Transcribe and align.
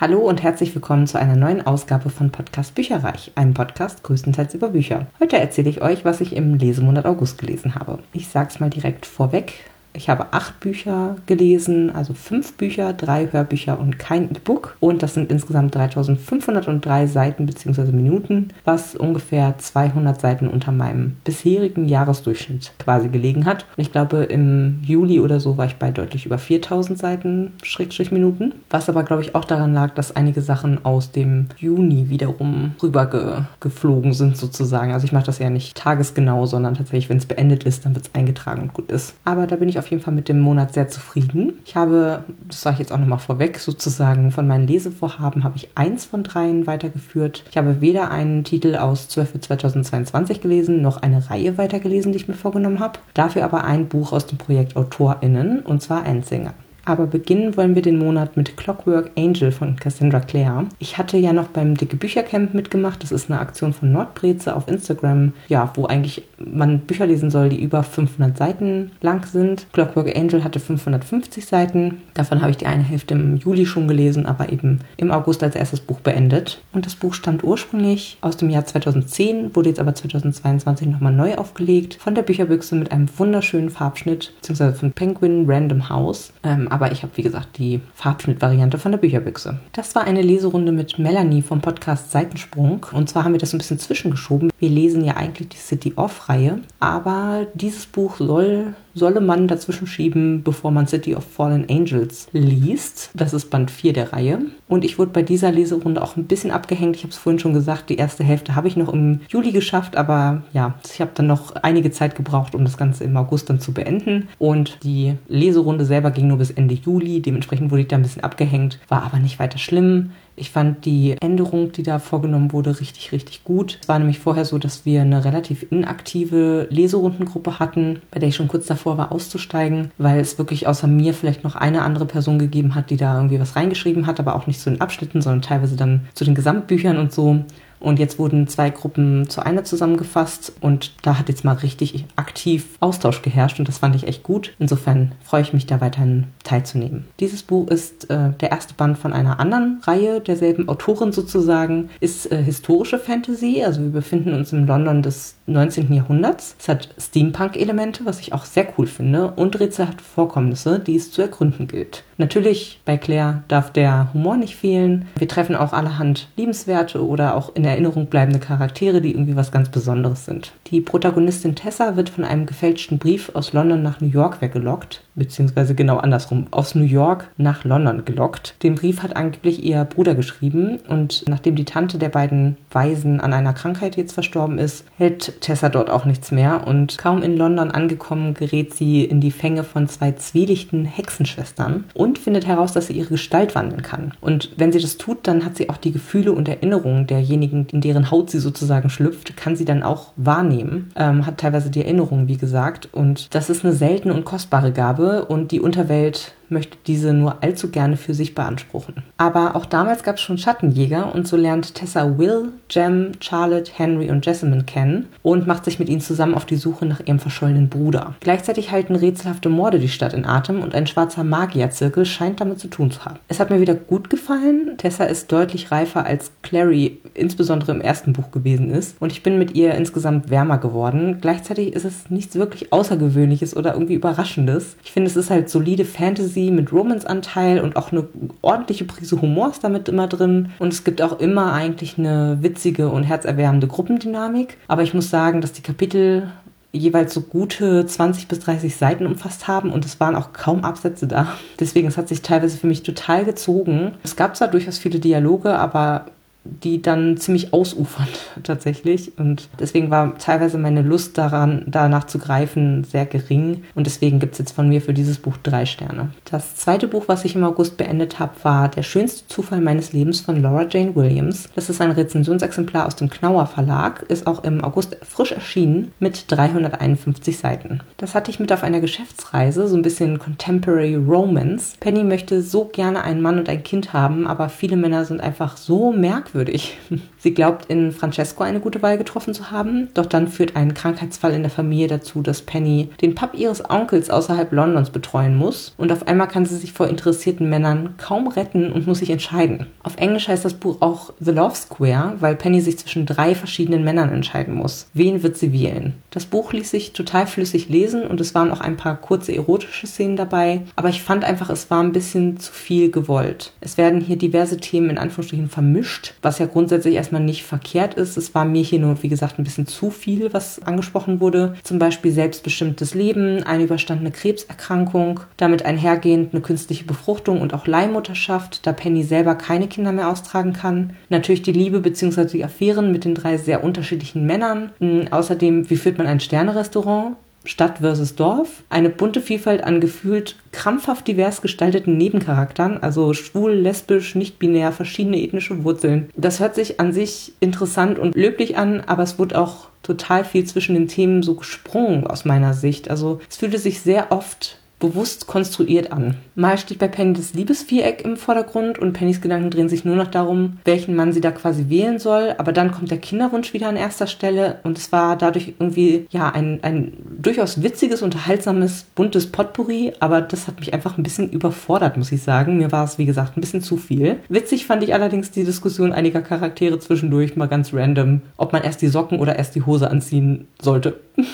Hallo 0.00 0.20
und 0.20 0.44
herzlich 0.44 0.72
willkommen 0.76 1.08
zu 1.08 1.18
einer 1.18 1.34
neuen 1.34 1.66
Ausgabe 1.66 2.08
von 2.08 2.30
Podcast 2.30 2.76
Bücherreich, 2.76 3.32
einem 3.34 3.52
Podcast 3.52 4.04
größtenteils 4.04 4.54
über 4.54 4.68
Bücher. 4.68 5.08
Heute 5.18 5.38
erzähle 5.38 5.70
ich 5.70 5.82
euch, 5.82 6.04
was 6.04 6.20
ich 6.20 6.36
im 6.36 6.54
Lesemonat 6.54 7.04
August 7.04 7.38
gelesen 7.38 7.74
habe. 7.74 7.98
Ich 8.12 8.28
sag's 8.28 8.60
mal 8.60 8.70
direkt 8.70 9.06
vorweg. 9.06 9.54
Ich 9.98 10.08
habe 10.08 10.32
acht 10.32 10.60
Bücher 10.60 11.16
gelesen, 11.26 11.90
also 11.90 12.14
fünf 12.14 12.52
Bücher, 12.54 12.92
drei 12.92 13.26
Hörbücher 13.32 13.80
und 13.80 13.98
kein 13.98 14.30
E-Book. 14.30 14.76
Und 14.78 15.02
das 15.02 15.14
sind 15.14 15.28
insgesamt 15.28 15.74
3503 15.74 17.08
Seiten 17.08 17.46
bzw. 17.46 17.90
Minuten, 17.90 18.50
was 18.64 18.94
ungefähr 18.94 19.58
200 19.58 20.20
Seiten 20.20 20.46
unter 20.46 20.70
meinem 20.70 21.16
bisherigen 21.24 21.86
Jahresdurchschnitt 21.86 22.70
quasi 22.78 23.08
gelegen 23.08 23.44
hat. 23.44 23.66
Ich 23.76 23.90
glaube, 23.90 24.18
im 24.18 24.78
Juli 24.84 25.18
oder 25.18 25.40
so 25.40 25.58
war 25.58 25.66
ich 25.66 25.74
bei 25.76 25.90
deutlich 25.90 26.26
über 26.26 26.38
4000 26.38 26.96
Seiten 26.96 27.52
Schrägstrich 27.64 28.12
Minuten. 28.12 28.54
Was 28.70 28.88
aber, 28.88 29.02
glaube 29.02 29.22
ich, 29.22 29.34
auch 29.34 29.44
daran 29.44 29.74
lag, 29.74 29.94
dass 29.94 30.14
einige 30.14 30.42
Sachen 30.42 30.84
aus 30.84 31.10
dem 31.10 31.48
Juni 31.56 32.08
wiederum 32.08 32.76
rübergeflogen 32.80 34.12
sind 34.12 34.36
sozusagen. 34.36 34.92
Also 34.92 35.06
ich 35.06 35.12
mache 35.12 35.26
das 35.26 35.40
ja 35.40 35.50
nicht 35.50 35.76
tagesgenau, 35.76 36.46
sondern 36.46 36.74
tatsächlich, 36.74 37.10
wenn 37.10 37.16
es 37.16 37.26
beendet 37.26 37.64
ist, 37.64 37.84
dann 37.84 37.96
wird 37.96 38.06
es 38.06 38.14
eingetragen 38.14 38.62
und 38.62 38.74
gut 38.74 38.92
ist. 38.92 39.14
Aber 39.24 39.48
da 39.48 39.56
bin 39.56 39.68
ich 39.68 39.76
auf 39.80 39.87
jeden 39.90 40.02
Fall 40.02 40.14
mit 40.14 40.28
dem 40.28 40.40
Monat 40.40 40.74
sehr 40.74 40.88
zufrieden. 40.88 41.58
Ich 41.64 41.76
habe, 41.76 42.24
das 42.46 42.60
sage 42.60 42.74
ich 42.74 42.80
jetzt 42.80 42.92
auch 42.92 42.98
nochmal 42.98 43.18
vorweg, 43.18 43.58
sozusagen 43.58 44.30
von 44.30 44.46
meinen 44.46 44.66
Lesevorhaben 44.66 45.44
habe 45.44 45.56
ich 45.56 45.70
eins 45.74 46.04
von 46.04 46.22
dreien 46.22 46.66
weitergeführt. 46.66 47.44
Ich 47.50 47.56
habe 47.56 47.80
weder 47.80 48.10
einen 48.10 48.44
Titel 48.44 48.76
aus 48.76 49.08
12 49.08 49.30
für 49.30 49.40
2022 49.40 50.40
gelesen, 50.40 50.82
noch 50.82 51.02
eine 51.02 51.30
Reihe 51.30 51.58
weitergelesen, 51.58 52.12
die 52.12 52.18
ich 52.18 52.28
mir 52.28 52.34
vorgenommen 52.34 52.80
habe. 52.80 52.98
Dafür 53.14 53.44
aber 53.44 53.64
ein 53.64 53.88
Buch 53.88 54.12
aus 54.12 54.26
dem 54.26 54.38
Projekt 54.38 54.76
AutorInnen, 54.76 55.60
und 55.60 55.82
zwar 55.82 56.06
Endsinger. 56.06 56.54
Aber 56.88 57.06
beginnen 57.06 57.54
wollen 57.58 57.74
wir 57.74 57.82
den 57.82 57.98
Monat 57.98 58.38
mit 58.38 58.56
Clockwork 58.56 59.10
Angel 59.14 59.52
von 59.52 59.76
Cassandra 59.76 60.20
Clare. 60.20 60.64
Ich 60.78 60.96
hatte 60.96 61.18
ja 61.18 61.34
noch 61.34 61.48
beim 61.48 61.74
Dicke 61.74 61.96
Büchercamp 61.96 62.54
mitgemacht. 62.54 63.02
Das 63.02 63.12
ist 63.12 63.30
eine 63.30 63.40
Aktion 63.40 63.74
von 63.74 63.92
Nordbreze 63.92 64.56
auf 64.56 64.66
Instagram, 64.68 65.34
ja, 65.48 65.70
wo 65.74 65.84
eigentlich 65.84 66.22
man 66.38 66.80
Bücher 66.80 67.06
lesen 67.06 67.30
soll, 67.30 67.50
die 67.50 67.62
über 67.62 67.82
500 67.82 68.38
Seiten 68.38 68.92
lang 69.02 69.26
sind. 69.26 69.66
Clockwork 69.74 70.16
Angel 70.16 70.42
hatte 70.42 70.60
550 70.60 71.44
Seiten. 71.44 72.00
Davon 72.14 72.40
habe 72.40 72.52
ich 72.52 72.56
die 72.56 72.64
eine 72.64 72.82
Hälfte 72.82 73.12
im 73.12 73.36
Juli 73.36 73.66
schon 73.66 73.86
gelesen, 73.86 74.24
aber 74.24 74.50
eben 74.50 74.80
im 74.96 75.10
August 75.10 75.42
als 75.42 75.56
erstes 75.56 75.80
Buch 75.80 76.00
beendet. 76.00 76.62
Und 76.72 76.86
das 76.86 76.94
Buch 76.94 77.12
stammt 77.12 77.44
ursprünglich 77.44 78.16
aus 78.22 78.38
dem 78.38 78.48
Jahr 78.48 78.64
2010, 78.64 79.54
wurde 79.54 79.68
jetzt 79.68 79.80
aber 79.80 79.94
2022 79.94 80.88
nochmal 80.88 81.12
neu 81.12 81.34
aufgelegt 81.34 81.98
von 82.00 82.14
der 82.14 82.22
Bücherbüchse 82.22 82.76
mit 82.76 82.92
einem 82.92 83.08
wunderschönen 83.18 83.68
Farbschnitt, 83.68 84.32
beziehungsweise 84.36 84.74
von 84.74 84.92
Penguin 84.92 85.44
Random 85.46 85.90
House. 85.90 86.32
Ähm, 86.42 86.68
aber 86.78 86.92
ich 86.92 87.02
habe, 87.02 87.16
wie 87.16 87.22
gesagt, 87.22 87.58
die 87.58 87.80
Farbschnittvariante 87.94 88.78
von 88.78 88.92
der 88.92 89.00
Bücherbüchse. 89.00 89.58
Das 89.72 89.96
war 89.96 90.04
eine 90.04 90.22
Leserunde 90.22 90.70
mit 90.70 90.96
Melanie 90.96 91.42
vom 91.42 91.60
Podcast 91.60 92.12
Seitensprung. 92.12 92.86
Und 92.92 93.08
zwar 93.08 93.24
haben 93.24 93.32
wir 93.32 93.40
das 93.40 93.52
ein 93.52 93.58
bisschen 93.58 93.80
zwischengeschoben. 93.80 94.52
Wir 94.60 94.68
lesen 94.68 95.04
ja 95.04 95.16
eigentlich 95.16 95.48
die 95.48 95.56
City 95.56 95.94
Off-Reihe, 95.96 96.60
aber 96.78 97.48
dieses 97.54 97.86
Buch 97.86 98.18
soll 98.18 98.74
solle 98.98 99.20
man 99.20 99.48
dazwischen 99.48 99.86
schieben, 99.86 100.42
bevor 100.42 100.70
man 100.70 100.86
City 100.86 101.14
of 101.14 101.24
Fallen 101.24 101.66
Angels 101.70 102.28
liest. 102.32 103.10
Das 103.14 103.32
ist 103.32 103.48
Band 103.50 103.70
4 103.70 103.92
der 103.92 104.12
Reihe. 104.12 104.40
Und 104.68 104.84
ich 104.84 104.98
wurde 104.98 105.12
bei 105.12 105.22
dieser 105.22 105.50
Leserunde 105.50 106.02
auch 106.02 106.16
ein 106.16 106.26
bisschen 106.26 106.50
abgehängt. 106.50 106.96
Ich 106.96 107.02
habe 107.02 107.12
es 107.12 107.16
vorhin 107.16 107.38
schon 107.38 107.54
gesagt, 107.54 107.88
die 107.88 107.96
erste 107.96 108.24
Hälfte 108.24 108.54
habe 108.54 108.68
ich 108.68 108.76
noch 108.76 108.92
im 108.92 109.20
Juli 109.28 109.52
geschafft, 109.52 109.96
aber 109.96 110.42
ja, 110.52 110.74
ich 110.92 111.00
habe 111.00 111.12
dann 111.14 111.26
noch 111.26 111.54
einige 111.56 111.90
Zeit 111.90 112.16
gebraucht, 112.16 112.54
um 112.54 112.64
das 112.64 112.76
Ganze 112.76 113.04
im 113.04 113.16
August 113.16 113.48
dann 113.48 113.60
zu 113.60 113.72
beenden. 113.72 114.28
Und 114.38 114.78
die 114.82 115.14
Leserunde 115.28 115.84
selber 115.84 116.10
ging 116.10 116.28
nur 116.28 116.38
bis 116.38 116.50
Ende 116.50 116.67
Juli. 116.74 117.20
Dementsprechend 117.20 117.70
wurde 117.70 117.82
ich 117.82 117.88
da 117.88 117.96
ein 117.96 118.02
bisschen 118.02 118.24
abgehängt, 118.24 118.78
war 118.88 119.02
aber 119.02 119.18
nicht 119.18 119.38
weiter 119.38 119.58
schlimm. 119.58 120.10
Ich 120.38 120.50
fand 120.50 120.84
die 120.84 121.16
Änderung, 121.20 121.72
die 121.72 121.82
da 121.82 121.98
vorgenommen 121.98 122.52
wurde, 122.52 122.78
richtig, 122.78 123.10
richtig 123.10 123.42
gut. 123.42 123.78
Es 123.82 123.88
war 123.88 123.98
nämlich 123.98 124.20
vorher 124.20 124.44
so, 124.44 124.58
dass 124.58 124.86
wir 124.86 125.02
eine 125.02 125.24
relativ 125.24 125.66
inaktive 125.70 126.68
Leserundengruppe 126.70 127.58
hatten, 127.58 128.02
bei 128.12 128.20
der 128.20 128.28
ich 128.28 128.36
schon 128.36 128.46
kurz 128.46 128.66
davor 128.66 128.96
war, 128.98 129.10
auszusteigen, 129.10 129.90
weil 129.98 130.20
es 130.20 130.38
wirklich 130.38 130.68
außer 130.68 130.86
mir 130.86 131.12
vielleicht 131.12 131.42
noch 131.42 131.56
eine 131.56 131.82
andere 131.82 132.06
Person 132.06 132.38
gegeben 132.38 132.76
hat, 132.76 132.90
die 132.90 132.96
da 132.96 133.16
irgendwie 133.16 133.40
was 133.40 133.56
reingeschrieben 133.56 134.06
hat, 134.06 134.20
aber 134.20 134.36
auch 134.36 134.46
nicht 134.46 134.60
zu 134.60 134.70
den 134.70 134.80
Abschnitten, 134.80 135.22
sondern 135.22 135.42
teilweise 135.42 135.74
dann 135.74 136.02
zu 136.14 136.24
den 136.24 136.36
Gesamtbüchern 136.36 136.98
und 136.98 137.12
so. 137.12 137.44
Und 137.80 137.98
jetzt 137.98 138.18
wurden 138.18 138.48
zwei 138.48 138.70
Gruppen 138.70 139.28
zu 139.28 139.44
einer 139.44 139.64
zusammengefasst 139.64 140.52
und 140.60 140.92
da 141.02 141.18
hat 141.18 141.28
jetzt 141.28 141.44
mal 141.44 141.54
richtig 141.54 142.04
aktiv 142.16 142.76
Austausch 142.80 143.22
geherrscht 143.22 143.58
und 143.58 143.68
das 143.68 143.78
fand 143.78 143.94
ich 143.94 144.06
echt 144.06 144.22
gut. 144.22 144.54
Insofern 144.58 145.12
freue 145.22 145.42
ich 145.42 145.52
mich 145.52 145.66
da 145.66 145.80
weiterhin 145.80 146.26
teilzunehmen. 146.44 147.06
Dieses 147.20 147.42
Buch 147.42 147.68
ist 147.68 148.10
äh, 148.10 148.30
der 148.40 148.50
erste 148.50 148.74
Band 148.74 148.98
von 148.98 149.12
einer 149.12 149.40
anderen 149.40 149.80
Reihe 149.84 150.20
derselben 150.20 150.68
Autorin 150.68 151.12
sozusagen, 151.12 151.90
ist 152.00 152.30
äh, 152.30 152.42
historische 152.42 152.98
Fantasy, 152.98 153.62
also 153.64 153.82
wir 153.82 153.90
befinden 153.90 154.34
uns 154.34 154.52
im 154.52 154.66
London 154.66 155.02
des 155.02 155.37
19. 155.48 155.92
Jahrhunderts. 155.92 156.56
Es 156.58 156.68
hat 156.68 156.88
Steampunk-Elemente, 156.98 158.04
was 158.04 158.20
ich 158.20 158.32
auch 158.32 158.44
sehr 158.44 158.66
cool 158.76 158.86
finde, 158.86 159.32
und 159.32 159.58
rätselhafte 159.58 160.04
Vorkommnisse, 160.04 160.78
die 160.78 160.96
es 160.96 161.10
zu 161.10 161.22
ergründen 161.22 161.66
gilt. 161.66 162.04
Natürlich, 162.18 162.80
bei 162.84 162.96
Claire 162.96 163.44
darf 163.46 163.72
der 163.72 164.12
Humor 164.12 164.36
nicht 164.36 164.56
fehlen. 164.56 165.06
Wir 165.16 165.28
treffen 165.28 165.54
auch 165.54 165.72
allerhand 165.72 166.28
liebenswerte 166.36 167.06
oder 167.06 167.36
auch 167.36 167.54
in 167.54 167.64
Erinnerung 167.64 168.06
bleibende 168.06 168.40
Charaktere, 168.40 169.00
die 169.00 169.12
irgendwie 169.12 169.36
was 169.36 169.52
ganz 169.52 169.68
Besonderes 169.68 170.24
sind. 170.24 170.52
Die 170.66 170.80
Protagonistin 170.80 171.54
Tessa 171.54 171.94
wird 171.94 172.08
von 172.08 172.24
einem 172.24 172.46
gefälschten 172.46 172.98
Brief 172.98 173.30
aus 173.34 173.52
London 173.52 173.82
nach 173.84 174.00
New 174.00 174.08
York 174.08 174.40
weggelockt, 174.40 175.02
beziehungsweise 175.14 175.76
genau 175.76 175.98
andersrum, 175.98 176.48
aus 176.50 176.74
New 176.74 176.84
York 176.84 177.30
nach 177.36 177.62
London 177.62 178.04
gelockt. 178.04 178.56
Den 178.64 178.74
Brief 178.74 179.04
hat 179.04 179.14
angeblich 179.14 179.62
ihr 179.62 179.84
Bruder 179.84 180.16
geschrieben 180.16 180.80
und 180.88 181.24
nachdem 181.28 181.54
die 181.54 181.64
Tante 181.64 181.98
der 181.98 182.08
beiden 182.08 182.56
Waisen 182.72 183.20
an 183.20 183.32
einer 183.32 183.52
Krankheit 183.52 183.96
jetzt 183.96 184.12
verstorben 184.12 184.58
ist, 184.58 184.84
hält 184.96 185.37
Tessa 185.40 185.68
dort 185.68 185.90
auch 185.90 186.04
nichts 186.04 186.30
mehr 186.30 186.66
und 186.66 186.98
kaum 186.98 187.22
in 187.22 187.36
London 187.36 187.70
angekommen 187.70 188.34
gerät 188.34 188.74
sie 188.74 189.04
in 189.04 189.20
die 189.20 189.30
Fänge 189.30 189.64
von 189.64 189.88
zwei 189.88 190.12
zwielichten 190.12 190.84
Hexenschwestern 190.84 191.84
und 191.94 192.18
findet 192.18 192.46
heraus, 192.46 192.72
dass 192.72 192.88
sie 192.88 192.94
ihre 192.94 193.10
Gestalt 193.10 193.54
wandeln 193.54 193.82
kann. 193.82 194.12
Und 194.20 194.50
wenn 194.56 194.72
sie 194.72 194.80
das 194.80 194.96
tut, 194.96 195.26
dann 195.26 195.44
hat 195.44 195.56
sie 195.56 195.70
auch 195.70 195.76
die 195.76 195.92
Gefühle 195.92 196.32
und 196.32 196.48
Erinnerungen 196.48 197.06
derjenigen, 197.06 197.66
in 197.72 197.80
deren 197.80 198.10
Haut 198.10 198.30
sie 198.30 198.38
sozusagen 198.38 198.90
schlüpft, 198.90 199.36
kann 199.36 199.56
sie 199.56 199.64
dann 199.64 199.82
auch 199.82 200.12
wahrnehmen, 200.16 200.92
ähm, 200.96 201.26
hat 201.26 201.38
teilweise 201.38 201.70
die 201.70 201.82
Erinnerungen, 201.82 202.28
wie 202.28 202.36
gesagt. 202.36 202.88
Und 202.92 203.34
das 203.34 203.50
ist 203.50 203.64
eine 203.64 203.74
seltene 203.74 204.14
und 204.14 204.24
kostbare 204.24 204.72
Gabe 204.72 205.24
und 205.24 205.52
die 205.52 205.60
Unterwelt 205.60 206.32
möchte 206.50 206.78
diese 206.86 207.12
nur 207.12 207.42
allzu 207.42 207.70
gerne 207.70 207.96
für 207.96 208.14
sich 208.14 208.34
beanspruchen. 208.34 209.02
Aber 209.16 209.56
auch 209.56 209.66
damals 209.66 210.02
gab 210.02 210.16
es 210.16 210.22
schon 210.22 210.38
Schattenjäger 210.38 211.14
und 211.14 211.26
so 211.26 211.36
lernt 211.36 211.74
Tessa 211.74 212.18
Will, 212.18 212.52
Jem, 212.70 213.12
Charlotte, 213.20 213.72
Henry 213.74 214.10
und 214.10 214.24
Jessamine 214.24 214.64
kennen 214.64 215.06
und 215.22 215.46
macht 215.46 215.64
sich 215.64 215.78
mit 215.78 215.88
ihnen 215.88 216.00
zusammen 216.00 216.34
auf 216.34 216.46
die 216.46 216.56
Suche 216.56 216.86
nach 216.86 217.00
ihrem 217.04 217.18
verschollenen 217.18 217.68
Bruder. 217.68 218.14
Gleichzeitig 218.20 218.70
halten 218.70 218.96
rätselhafte 218.96 219.48
Morde 219.48 219.78
die 219.78 219.88
Stadt 219.88 220.14
in 220.14 220.24
Atem 220.24 220.62
und 220.62 220.74
ein 220.74 220.86
schwarzer 220.86 221.24
Magierzirkel 221.24 222.04
scheint 222.04 222.40
damit 222.40 222.60
zu 222.60 222.68
tun 222.68 222.90
zu 222.90 223.04
haben. 223.04 223.18
Es 223.28 223.40
hat 223.40 223.50
mir 223.50 223.60
wieder 223.60 223.74
gut 223.74 224.10
gefallen. 224.10 224.76
Tessa 224.78 225.04
ist 225.04 225.30
deutlich 225.32 225.70
reifer 225.70 226.04
als 226.04 226.30
Clary 226.42 226.98
insbesondere 227.14 227.72
im 227.72 227.80
ersten 227.80 228.12
Buch 228.12 228.30
gewesen 228.30 228.70
ist 228.70 228.96
und 229.00 229.12
ich 229.12 229.22
bin 229.22 229.38
mit 229.38 229.54
ihr 229.54 229.74
insgesamt 229.74 230.30
wärmer 230.30 230.58
geworden. 230.58 231.18
Gleichzeitig 231.20 231.74
ist 231.74 231.84
es 231.84 232.10
nichts 232.10 232.36
wirklich 232.36 232.72
Außergewöhnliches 232.72 233.56
oder 233.56 233.74
irgendwie 233.74 233.94
Überraschendes. 233.94 234.76
Ich 234.84 234.92
finde, 234.92 235.10
es 235.10 235.16
ist 235.16 235.30
halt 235.30 235.50
solide 235.50 235.84
Fantasy 235.84 236.37
Fantasy 236.38 236.50
mit 236.50 236.72
Romance-Anteil 236.72 237.60
und 237.60 237.76
auch 237.76 237.92
eine 237.92 238.06
ordentliche 238.42 238.84
Prise 238.84 239.20
Humor 239.20 239.50
ist 239.50 239.64
damit 239.64 239.88
immer 239.88 240.06
drin. 240.06 240.52
Und 240.58 240.72
es 240.72 240.84
gibt 240.84 241.02
auch 241.02 241.18
immer 241.20 241.52
eigentlich 241.52 241.98
eine 241.98 242.38
witzige 242.40 242.88
und 242.88 243.04
herzerwärmende 243.04 243.66
Gruppendynamik. 243.66 244.56
Aber 244.68 244.82
ich 244.82 244.94
muss 244.94 245.10
sagen, 245.10 245.40
dass 245.40 245.52
die 245.52 245.62
Kapitel 245.62 246.28
jeweils 246.70 247.14
so 247.14 247.22
gute 247.22 247.86
20 247.86 248.28
bis 248.28 248.40
30 248.40 248.76
Seiten 248.76 249.06
umfasst 249.06 249.48
haben 249.48 249.72
und 249.72 249.86
es 249.86 249.98
waren 250.00 250.14
auch 250.14 250.34
kaum 250.34 250.64
Absätze 250.64 251.06
da. 251.06 251.28
Deswegen, 251.58 251.88
es 251.88 251.96
hat 251.96 252.08
sich 252.08 252.20
teilweise 252.20 252.58
für 252.58 252.66
mich 252.66 252.82
total 252.82 253.24
gezogen. 253.24 253.94
Es 254.04 254.16
gab 254.16 254.36
zwar 254.36 254.48
durchaus 254.48 254.78
viele 254.78 254.98
Dialoge, 254.98 255.58
aber 255.58 256.06
die 256.44 256.82
dann 256.82 257.16
ziemlich 257.16 257.52
ausufernd 257.52 258.08
tatsächlich. 258.42 259.18
Und 259.18 259.48
deswegen 259.58 259.90
war 259.90 260.16
teilweise 260.18 260.58
meine 260.58 260.82
Lust 260.82 261.18
daran, 261.18 261.64
danach 261.66 262.04
zu 262.04 262.18
greifen, 262.18 262.84
sehr 262.84 263.06
gering. 263.06 263.64
Und 263.74 263.86
deswegen 263.86 264.18
gibt 264.18 264.32
es 264.32 264.38
jetzt 264.38 264.52
von 264.52 264.68
mir 264.68 264.80
für 264.80 264.94
dieses 264.94 265.18
Buch 265.18 265.36
drei 265.42 265.66
Sterne. 265.66 266.10
Das 266.30 266.56
zweite 266.56 266.88
Buch, 266.88 267.04
was 267.06 267.24
ich 267.24 267.34
im 267.34 267.44
August 267.44 267.76
beendet 267.76 268.18
habe, 268.18 268.32
war 268.42 268.68
Der 268.68 268.82
schönste 268.82 269.26
Zufall 269.28 269.60
meines 269.60 269.92
Lebens 269.92 270.20
von 270.20 270.40
Laura 270.42 270.66
Jane 270.68 270.94
Williams. 270.94 271.48
Das 271.54 271.70
ist 271.70 271.80
ein 271.80 271.90
Rezensionsexemplar 271.90 272.86
aus 272.86 272.96
dem 272.96 273.10
Knauer 273.10 273.46
Verlag, 273.46 274.02
ist 274.08 274.26
auch 274.26 274.44
im 274.44 274.62
August 274.62 274.96
frisch 275.02 275.32
erschienen 275.32 275.92
mit 275.98 276.24
351 276.28 277.38
Seiten. 277.38 277.80
Das 277.96 278.14
hatte 278.14 278.30
ich 278.30 278.40
mit 278.40 278.52
auf 278.52 278.62
einer 278.62 278.80
Geschäftsreise, 278.80 279.68
so 279.68 279.76
ein 279.76 279.82
bisschen 279.82 280.18
Contemporary 280.18 280.94
Romance. 280.94 281.76
Penny 281.80 282.04
möchte 282.04 282.42
so 282.42 282.66
gerne 282.66 283.02
einen 283.02 283.22
Mann 283.22 283.38
und 283.38 283.48
ein 283.48 283.62
Kind 283.62 283.92
haben, 283.92 284.26
aber 284.26 284.48
viele 284.48 284.76
Männer 284.76 285.04
sind 285.04 285.20
einfach 285.20 285.56
so 285.56 285.92
merkwürdig 285.92 286.27
fragwürdig. 286.28 286.76
Sie 287.18 287.34
glaubt, 287.34 287.66
in 287.66 287.92
Francesco 287.92 288.44
eine 288.44 288.60
gute 288.60 288.82
Wahl 288.82 288.98
getroffen 288.98 289.34
zu 289.34 289.50
haben, 289.50 289.88
doch 289.94 290.06
dann 290.06 290.28
führt 290.28 290.56
ein 290.56 290.74
Krankheitsfall 290.74 291.32
in 291.32 291.42
der 291.42 291.50
Familie 291.50 291.88
dazu, 291.88 292.22
dass 292.22 292.42
Penny 292.42 292.90
den 293.00 293.14
Pub 293.14 293.34
ihres 293.34 293.68
Onkels 293.68 294.10
außerhalb 294.10 294.52
Londons 294.52 294.90
betreuen 294.90 295.36
muss 295.36 295.74
und 295.76 295.90
auf 295.90 296.06
einmal 296.06 296.28
kann 296.28 296.46
sie 296.46 296.56
sich 296.56 296.72
vor 296.72 296.88
interessierten 296.88 297.48
Männern 297.48 297.94
kaum 297.98 298.28
retten 298.28 298.72
und 298.72 298.86
muss 298.86 299.00
sich 299.00 299.10
entscheiden. 299.10 299.66
Auf 299.82 299.96
Englisch 299.96 300.28
heißt 300.28 300.44
das 300.44 300.54
Buch 300.54 300.80
auch 300.80 301.12
The 301.18 301.32
Love 301.32 301.56
Square, 301.56 302.16
weil 302.20 302.36
Penny 302.36 302.60
sich 302.60 302.78
zwischen 302.78 303.06
drei 303.06 303.34
verschiedenen 303.34 303.84
Männern 303.84 304.12
entscheiden 304.12 304.54
muss. 304.54 304.88
Wen 304.94 305.22
wird 305.22 305.36
sie 305.36 305.52
wählen? 305.52 305.94
Das 306.10 306.26
Buch 306.26 306.52
ließ 306.52 306.70
sich 306.70 306.92
total 306.92 307.26
flüssig 307.26 307.68
lesen 307.68 308.06
und 308.06 308.20
es 308.20 308.34
waren 308.34 308.50
auch 308.50 308.60
ein 308.60 308.76
paar 308.76 308.96
kurze 308.96 309.34
erotische 309.34 309.86
Szenen 309.86 310.16
dabei, 310.16 310.62
aber 310.76 310.88
ich 310.88 311.02
fand 311.02 311.24
einfach, 311.24 311.50
es 311.50 311.70
war 311.70 311.82
ein 311.82 311.92
bisschen 311.92 312.38
zu 312.38 312.52
viel 312.52 312.90
gewollt. 312.90 313.52
Es 313.60 313.76
werden 313.76 314.00
hier 314.00 314.16
diverse 314.16 314.58
Themen 314.58 314.90
in 314.90 314.98
Anführungsstrichen 314.98 315.48
vermischt, 315.48 316.14
was 316.22 316.38
ja 316.38 316.46
grundsätzlich 316.46 316.94
erstmal 316.94 317.22
nicht 317.22 317.44
verkehrt 317.44 317.94
ist. 317.94 318.16
Es 318.16 318.34
war 318.34 318.44
mir 318.44 318.62
hier 318.62 318.78
nur, 318.78 319.02
wie 319.02 319.08
gesagt, 319.08 319.38
ein 319.38 319.44
bisschen 319.44 319.66
zu 319.66 319.90
viel, 319.90 320.32
was 320.32 320.62
angesprochen 320.62 321.20
wurde. 321.20 321.54
Zum 321.62 321.78
Beispiel 321.78 322.12
selbstbestimmtes 322.12 322.94
Leben, 322.94 323.42
eine 323.42 323.64
überstandene 323.64 324.10
Krebserkrankung, 324.10 325.20
damit 325.36 325.64
einhergehend 325.64 326.32
eine 326.32 326.42
künstliche 326.42 326.84
Befruchtung 326.84 327.40
und 327.40 327.54
auch 327.54 327.66
Leihmutterschaft, 327.66 328.66
da 328.66 328.72
Penny 328.72 329.02
selber 329.02 329.34
keine 329.34 329.68
Kinder 329.68 329.92
mehr 329.92 330.10
austragen 330.10 330.52
kann. 330.52 330.94
Natürlich 331.08 331.42
die 331.42 331.52
Liebe 331.52 331.80
bzw. 331.80 332.26
die 332.26 332.44
Affären 332.44 332.92
mit 332.92 333.04
den 333.04 333.14
drei 333.14 333.36
sehr 333.36 333.64
unterschiedlichen 333.64 334.26
Männern. 334.26 334.70
Hm, 334.78 335.08
außerdem, 335.10 335.70
wie 335.70 335.76
führt 335.76 335.98
man 335.98 336.06
ein 336.06 336.20
Sternerestaurant? 336.20 337.16
Stadt 337.44 337.78
versus 337.78 338.14
Dorf. 338.14 338.62
Eine 338.68 338.90
bunte 338.90 339.20
Vielfalt 339.20 339.64
an 339.64 339.80
gefühlt 339.80 340.36
krampfhaft 340.52 341.06
divers 341.08 341.40
gestalteten 341.40 341.96
Nebencharakteren, 341.96 342.82
also 342.82 343.14
schwul, 343.14 343.52
lesbisch, 343.52 344.14
nicht-binär, 344.14 344.72
verschiedene 344.72 345.20
ethnische 345.20 345.64
Wurzeln. 345.64 346.10
Das 346.16 346.40
hört 346.40 346.54
sich 346.54 346.80
an 346.80 346.92
sich 346.92 347.32
interessant 347.40 347.98
und 347.98 348.14
löblich 348.14 348.56
an, 348.56 348.82
aber 348.86 349.02
es 349.02 349.18
wurde 349.18 349.40
auch 349.40 349.68
total 349.82 350.24
viel 350.24 350.44
zwischen 350.44 350.74
den 350.74 350.88
Themen 350.88 351.22
so 351.22 351.34
gesprungen 351.34 352.06
aus 352.06 352.24
meiner 352.24 352.54
Sicht. 352.54 352.90
Also 352.90 353.20
es 353.30 353.36
fühlte 353.36 353.58
sich 353.58 353.80
sehr 353.80 354.12
oft 354.12 354.58
bewusst 354.78 355.26
konstruiert 355.26 355.92
an. 355.92 356.16
Mal 356.38 356.56
steht 356.56 356.78
bei 356.78 356.86
Penny 356.86 357.14
das 357.14 357.34
Liebesviereck 357.34 358.04
im 358.04 358.16
Vordergrund 358.16 358.78
und 358.78 358.92
Pennys 358.92 359.20
Gedanken 359.20 359.50
drehen 359.50 359.68
sich 359.68 359.84
nur 359.84 359.96
noch 359.96 360.06
darum, 360.06 360.58
welchen 360.64 360.94
Mann 360.94 361.12
sie 361.12 361.20
da 361.20 361.32
quasi 361.32 361.68
wählen 361.68 361.98
soll. 361.98 362.32
Aber 362.38 362.52
dann 362.52 362.70
kommt 362.70 362.92
der 362.92 362.98
Kinderwunsch 362.98 363.52
wieder 363.54 363.68
an 363.68 363.74
erster 363.74 364.06
Stelle 364.06 364.60
und 364.62 364.78
es 364.78 364.92
war 364.92 365.16
dadurch 365.16 365.54
irgendwie 365.58 366.06
ja 366.10 366.28
ein, 366.28 366.60
ein 366.62 366.92
durchaus 367.20 367.60
witziges, 367.64 368.02
unterhaltsames, 368.02 368.86
buntes 368.94 369.32
Potpourri. 369.32 369.94
Aber 369.98 370.20
das 370.20 370.46
hat 370.46 370.60
mich 370.60 370.72
einfach 370.72 370.96
ein 370.96 371.02
bisschen 371.02 371.28
überfordert, 371.28 371.96
muss 371.96 372.12
ich 372.12 372.22
sagen. 372.22 372.58
Mir 372.58 372.70
war 372.70 372.84
es, 372.84 372.98
wie 372.98 373.06
gesagt, 373.06 373.36
ein 373.36 373.40
bisschen 373.40 373.60
zu 373.60 373.76
viel. 373.76 374.18
Witzig 374.28 374.64
fand 374.64 374.84
ich 374.84 374.94
allerdings 374.94 375.32
die 375.32 375.42
Diskussion 375.42 375.92
einiger 375.92 376.22
Charaktere 376.22 376.78
zwischendurch 376.78 377.34
mal 377.34 377.48
ganz 377.48 377.74
random, 377.74 378.20
ob 378.36 378.52
man 378.52 378.62
erst 378.62 378.80
die 378.80 378.86
Socken 378.86 379.18
oder 379.18 379.34
erst 379.34 379.56
die 379.56 379.62
Hose 379.62 379.90
anziehen 379.90 380.46
sollte. 380.62 381.00